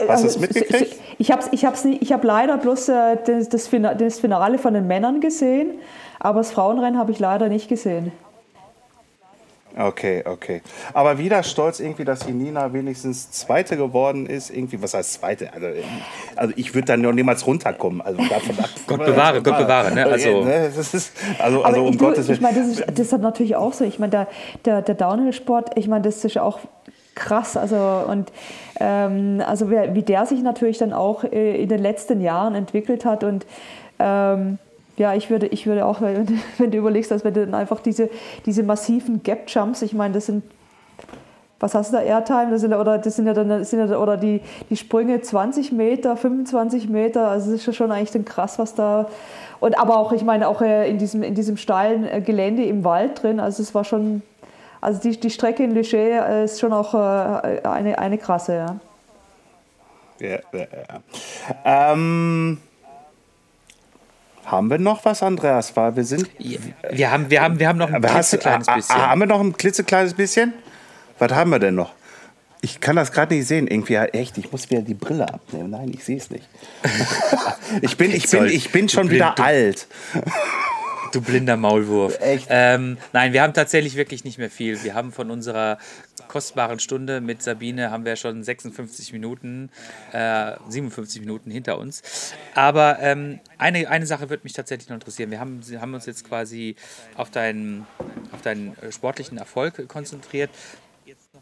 [0.06, 0.96] Hast du es Also, mitgekriegt?
[1.18, 3.16] Ich habe ich hab's nicht- ich hab leider bloß äh,
[3.50, 5.78] das Finale von den Männern gesehen,
[6.20, 8.12] aber das Frauenrennen habe ich leider nicht gesehen.
[9.78, 10.60] Okay, okay.
[10.92, 14.50] Aber wieder stolz irgendwie, dass die Nina wenigstens Zweite geworden ist.
[14.50, 15.52] Irgendwie, was heißt Zweite?
[15.52, 15.66] Also,
[16.34, 18.00] also ich würde dann noch niemals runterkommen.
[18.00, 18.70] Also davon ab.
[18.88, 19.94] Gott bewahre, Gott bewahre.
[19.94, 20.04] Ne?
[20.04, 22.42] Also, Ne, ist, also, Aber also um ich, du, Gottes ich Willen.
[22.42, 23.84] meine, das ist, das ist natürlich auch so.
[23.84, 24.28] Ich meine, der,
[24.64, 26.58] der, der Downhill-Sport, ich meine, das ist ja auch
[27.14, 27.56] krass.
[27.56, 28.32] Also, und
[28.80, 33.04] ähm, also wer, wie der sich natürlich dann auch äh, in den letzten Jahren entwickelt
[33.04, 33.46] hat und
[34.00, 34.58] ähm,
[34.98, 36.00] ja, ich würde, ich würde auch,
[36.58, 38.10] wenn, du- überlegst, dass wenn du dann einfach diese,
[38.46, 40.42] diese massiven Gap-Jumps, ich meine, das sind
[41.60, 42.52] was hast du da, Airtime?
[42.52, 44.40] Das sind, oder, das sind ja dann, sind ja, oder die,
[44.70, 48.76] die Sprünge 20 Meter, 25 Meter, also das ist ja schon eigentlich dann krass, was
[48.76, 49.08] da.
[49.58, 52.84] Und aber auch, ich meine, auch äh, in diesem, in diesem steilen äh, Gelände im
[52.84, 54.22] Wald drin, also es war schon,
[54.80, 58.76] also die, die Strecke in Leger äh, ist schon auch eine, eine krasse, ja.
[60.20, 60.66] Ja, ja,
[61.64, 61.92] ja.
[61.92, 62.58] Ähm,
[64.50, 65.76] haben wir noch was, Andreas?
[65.76, 66.28] Weil wir sind.
[66.38, 68.96] wir, haben, wir, haben, wir haben noch ein Aber hast du, kleines ah, bisschen.
[68.96, 70.54] haben wir noch ein klitzekleines bisschen?
[71.18, 71.92] Was haben wir denn noch?
[72.60, 73.68] Ich kann das gerade nicht sehen.
[73.68, 75.70] Irgendwie, echt, ich muss wieder die Brille abnehmen.
[75.70, 76.48] Nein, ich sehe es nicht.
[77.82, 79.86] ich, bin, ich, bin, ich bin schon wieder du- alt.
[81.12, 82.18] Du blinder Maulwurf.
[82.20, 82.48] Echt?
[82.50, 84.82] Ähm, nein, wir haben tatsächlich wirklich nicht mehr viel.
[84.82, 85.78] Wir haben von unserer
[86.28, 89.70] kostbaren Stunde mit Sabine haben wir schon 56 Minuten,
[90.12, 92.34] äh, 57 Minuten hinter uns.
[92.54, 95.30] Aber ähm, eine, eine Sache würde mich tatsächlich noch interessieren.
[95.30, 96.76] Wir haben, haben uns jetzt quasi
[97.16, 97.86] auf deinen,
[98.32, 100.50] auf deinen äh, sportlichen Erfolg konzentriert.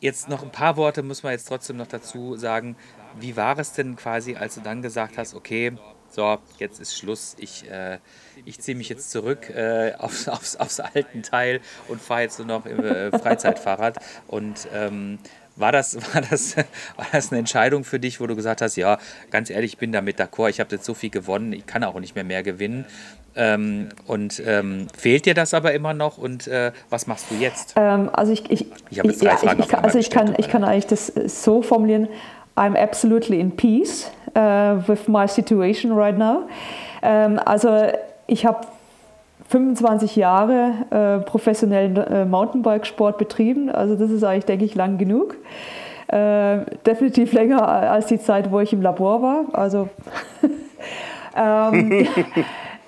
[0.01, 2.77] Jetzt noch ein paar Worte muss man jetzt trotzdem noch dazu sagen.
[3.19, 5.73] Wie war es denn quasi, als du dann gesagt hast, okay,
[6.09, 7.99] so, jetzt ist Schluss, ich, äh,
[8.45, 12.49] ich ziehe mich jetzt zurück äh, aufs, aufs, aufs alten Teil und fahre jetzt nur
[12.49, 13.99] noch im äh, Freizeitfahrrad.
[14.29, 15.19] Und ähm,
[15.57, 18.99] war, das, war, das, war das eine Entscheidung für dich, wo du gesagt hast, ja,
[19.31, 21.99] ganz ehrlich, ich bin damit d'accord, ich habe jetzt so viel gewonnen, ich kann auch
[21.99, 22.85] nicht mehr mehr gewinnen.
[23.39, 27.75] Ähm, und ähm, fehlt dir das aber immer noch und äh, was machst du jetzt?
[27.77, 30.35] Ähm, also ich, ich, Ich habe jetzt drei ja, Fragen ich, einmal also ich kann,
[30.39, 32.09] ich kann eigentlich das so formulieren,
[32.57, 36.49] I'm absolutely in peace uh, with my situation right now.
[37.03, 37.93] Ähm, also
[38.27, 38.67] ich habe
[39.49, 45.37] 25 Jahre äh, professionellen äh, Mountainbikesport betrieben, also das ist eigentlich, denke ich, lang genug.
[46.09, 49.45] Äh, definitiv länger als die Zeit, wo ich im Labor war.
[49.53, 49.89] Also
[51.37, 52.07] ähm,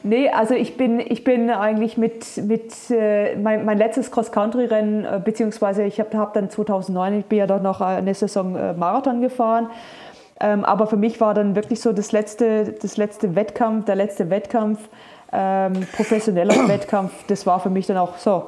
[0.04, 5.20] Nee, also ich bin, ich bin eigentlich mit, mit äh, mein, mein letztes Cross-Country-Rennen, äh,
[5.22, 9.20] beziehungsweise ich habe hab dann 2009, ich bin ja doch noch eine Saison äh, Marathon
[9.20, 9.70] gefahren,
[10.40, 14.30] ähm, aber für mich war dann wirklich so das letzte, das letzte Wettkampf, der letzte
[14.30, 14.88] Wettkampf,
[15.32, 18.44] ähm, professioneller Wettkampf, das war für mich dann auch so,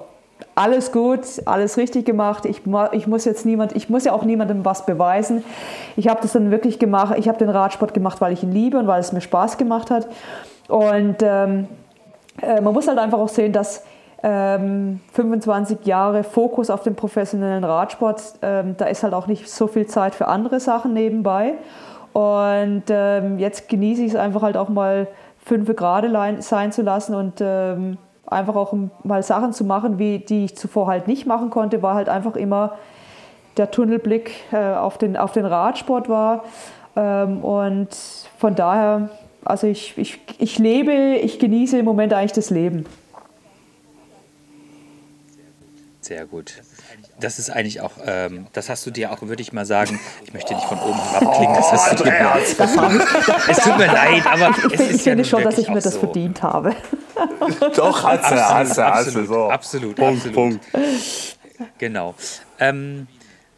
[0.54, 2.44] alles gut, alles richtig gemacht.
[2.44, 2.62] Ich,
[2.92, 5.44] ich muss jetzt niemand, ich muss ja auch niemandem was beweisen.
[5.96, 7.14] Ich habe das dann wirklich gemacht.
[7.18, 9.90] Ich habe den Radsport gemacht, weil ich ihn liebe und weil es mir Spaß gemacht
[9.90, 10.08] hat.
[10.68, 11.68] Und ähm,
[12.42, 13.84] äh, man muss halt einfach auch sehen, dass
[14.22, 19.66] ähm, 25 Jahre Fokus auf den professionellen Radsport, ähm, da ist halt auch nicht so
[19.66, 21.54] viel Zeit für andere Sachen nebenbei.
[22.12, 25.06] Und ähm, jetzt genieße ich es einfach halt auch mal
[25.44, 25.68] fünf
[26.08, 30.56] lein- sein zu lassen und ähm, einfach auch mal Sachen zu machen, wie, die ich
[30.56, 32.76] zuvor halt nicht machen konnte, war halt einfach immer
[33.56, 36.44] der Tunnelblick äh, auf, den, auf den Radsport war.
[36.96, 37.88] Ähm, und
[38.38, 39.10] von daher,
[39.44, 42.86] also ich, ich, ich lebe, ich genieße im Moment eigentlich das Leben.
[46.00, 46.62] Sehr gut.
[47.20, 50.32] Das ist eigentlich auch, ähm, das hast du dir auch, würde ich mal sagen, ich
[50.32, 52.12] möchte nicht von oben herab klingen, das hast du dir
[53.48, 55.68] Es tut mir leid, aber Ich, es ist ich ja finde nun schon, dass ich
[55.68, 56.00] mir das so.
[56.00, 56.74] verdient habe.
[57.76, 59.10] Doch, hast du, hast du, hast du.
[59.22, 59.50] absolut, So.
[59.50, 60.34] absolut, Punkt, absolut.
[60.34, 60.64] Punkt.
[61.78, 62.14] Genau.
[62.58, 63.06] Ähm,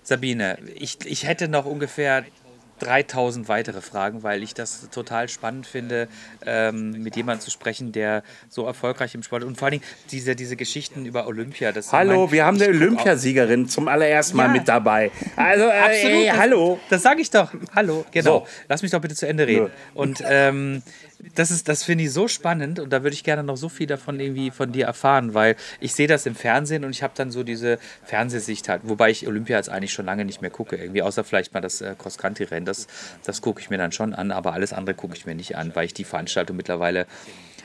[0.02, 2.24] Sabine, ich, ich hätte noch ungefähr
[2.82, 6.08] 3000 weitere Fragen, weil ich das total spannend finde,
[6.44, 10.34] ähm, mit jemandem zu sprechen, der so erfolgreich im Sport und vor allen Dingen diese,
[10.36, 11.72] diese Geschichten über Olympia.
[11.92, 14.52] Hallo, mein, wir haben eine Olympiasiegerin zum allerersten Mal Ja.
[14.52, 15.10] mit dabei.
[15.36, 16.16] Also, äh, Absolut.
[16.16, 16.80] ey, hallo.
[16.90, 17.50] Das sage ich doch.
[17.74, 18.04] Hallo.
[18.10, 18.40] Genau.
[18.40, 18.46] So.
[18.68, 19.70] Lass mich doch bitte zu Ende reden.
[19.94, 20.82] Und ähm,
[21.34, 23.86] das ist, das finde ich so spannend und da würde ich gerne noch so viel
[23.86, 27.30] davon irgendwie von dir erfahren, weil ich sehe das im Fernsehen und ich habe dann
[27.30, 31.02] so diese Fernsehsicht halt, wobei ich Olympia jetzt eigentlich schon lange nicht mehr gucke, irgendwie,
[31.02, 32.88] außer vielleicht mal das äh, Cross-Country-Rennen, das,
[33.24, 35.74] das gucke ich mir dann schon an, aber alles andere gucke ich mir nicht an,
[35.74, 37.06] weil ich die Veranstaltung mittlerweile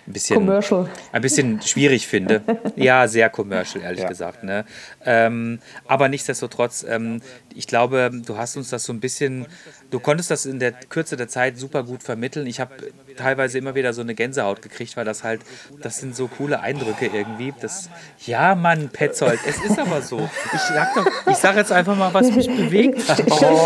[0.07, 0.89] ein bisschen Commercial.
[1.11, 2.41] ein bisschen schwierig finde.
[2.77, 4.07] Ja, sehr commercial, ehrlich Ja.
[4.07, 4.43] gesagt.
[4.43, 4.63] Ne?
[5.03, 7.21] Ähm, aber nichtsdestotrotz, ähm,
[7.55, 9.47] ich glaube, du hast uns das so ein bisschen,
[9.89, 12.45] du konntest das in der Kürze der Zeit super gut vermitteln.
[12.45, 12.75] Ich habe
[13.17, 15.41] teilweise immer wieder so eine Gänsehaut gekriegt, weil das halt,
[15.81, 17.53] das sind so coole Eindrücke irgendwie.
[17.59, 17.89] Das,
[18.25, 20.29] ja, Mann, Petzold, es ist aber so.
[20.53, 23.21] Ich sag doch, ich sag jetzt einfach mal, was mich bewegt hat.
[23.35, 23.57] Stell,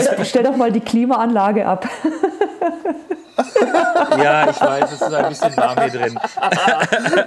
[0.00, 1.88] stell, stell doch mal die Klimaanlage ab.
[4.18, 6.18] Ja, ich weiß, es ist ein bisschen warm hier drin.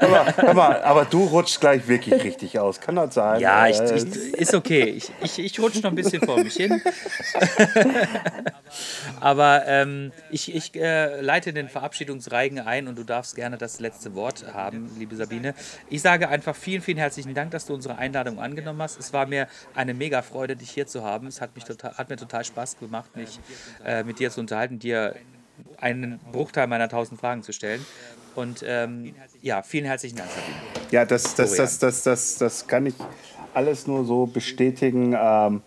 [0.01, 2.79] aber, aber, aber du rutschst gleich wirklich richtig aus.
[2.79, 3.39] Kann das sein?
[3.39, 4.83] Ja, ich, Äh, ich, ist okay.
[4.83, 6.81] Ich, ich, ich rutsche noch ein bisschen vor mich hin.
[9.19, 14.15] Aber ähm, ich, ich äh, leite den Verabschiedungsreigen ein und du darfst gerne das letzte
[14.15, 15.53] Wort haben, liebe Sabine.
[15.89, 18.99] Ich sage einfach vielen, vielen herzlichen Dank, dass du unsere Einladung angenommen hast.
[18.99, 21.27] Es war mir eine mega Freude, dich hier zu haben.
[21.27, 23.39] Es hat, mich total, hat mir total Spaß gemacht, mich
[23.85, 25.15] äh, mit dir zu unterhalten, dir
[25.79, 27.85] einen Bruchteil meiner tausend Fragen zu stellen.
[28.35, 30.55] Und ähm, ja, vielen herzlichen Dank, Sabine.
[30.91, 32.95] Ja, das, das, das, das, das, das kann ich
[33.53, 35.15] alles nur so bestätigen.
[35.19, 35.61] Ähm,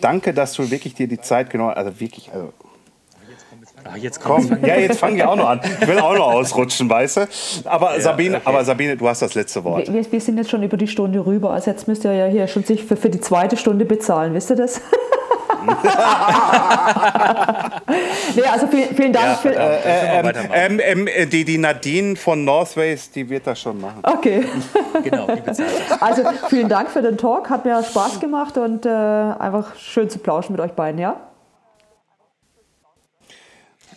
[0.00, 1.78] danke, dass du wirklich dir die Zeit genommen hast.
[1.78, 2.52] Also wirklich, also
[3.84, 4.64] Ah, jetzt kommt komm.
[4.64, 5.60] Ja, jetzt fangen wir auch noch an.
[5.80, 7.20] Ich will auch noch ausrutschen, weißt du?
[7.64, 9.90] Aber, Sabine, aber Sabine, du hast das letzte Wort.
[9.90, 11.50] Wir, wir sind jetzt schon über die Stunde rüber.
[11.50, 14.50] Also jetzt müsst ihr ja hier schon sich für, für die zweite Stunde bezahlen, wisst
[14.50, 14.80] ihr das?
[18.34, 19.26] nee, also vielen, vielen Dank.
[19.26, 20.50] Ja, für, wir weitermachen.
[20.52, 24.00] Ähm, ähm, äh, die, die Nadine von Northways, die wird das schon machen.
[24.02, 24.44] okay.
[25.02, 25.70] Genau, die bezahlt.
[26.00, 27.48] Also vielen Dank für den Talk.
[27.48, 31.16] Hat mir Spaß gemacht und äh, einfach schön zu plauschen mit euch beiden, ja?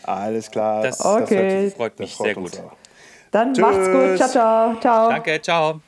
[0.03, 0.83] Alles klar.
[0.83, 1.65] Das, Okay.
[1.65, 2.51] das freut Das mich freut sehr gut.
[2.59, 2.71] auch.
[3.31, 4.17] Dann macht's gut.
[4.17, 4.19] Tschüss.
[4.19, 4.75] Ciao, ciao.
[4.79, 5.09] Ciao.
[5.09, 5.81] Danke, ciao.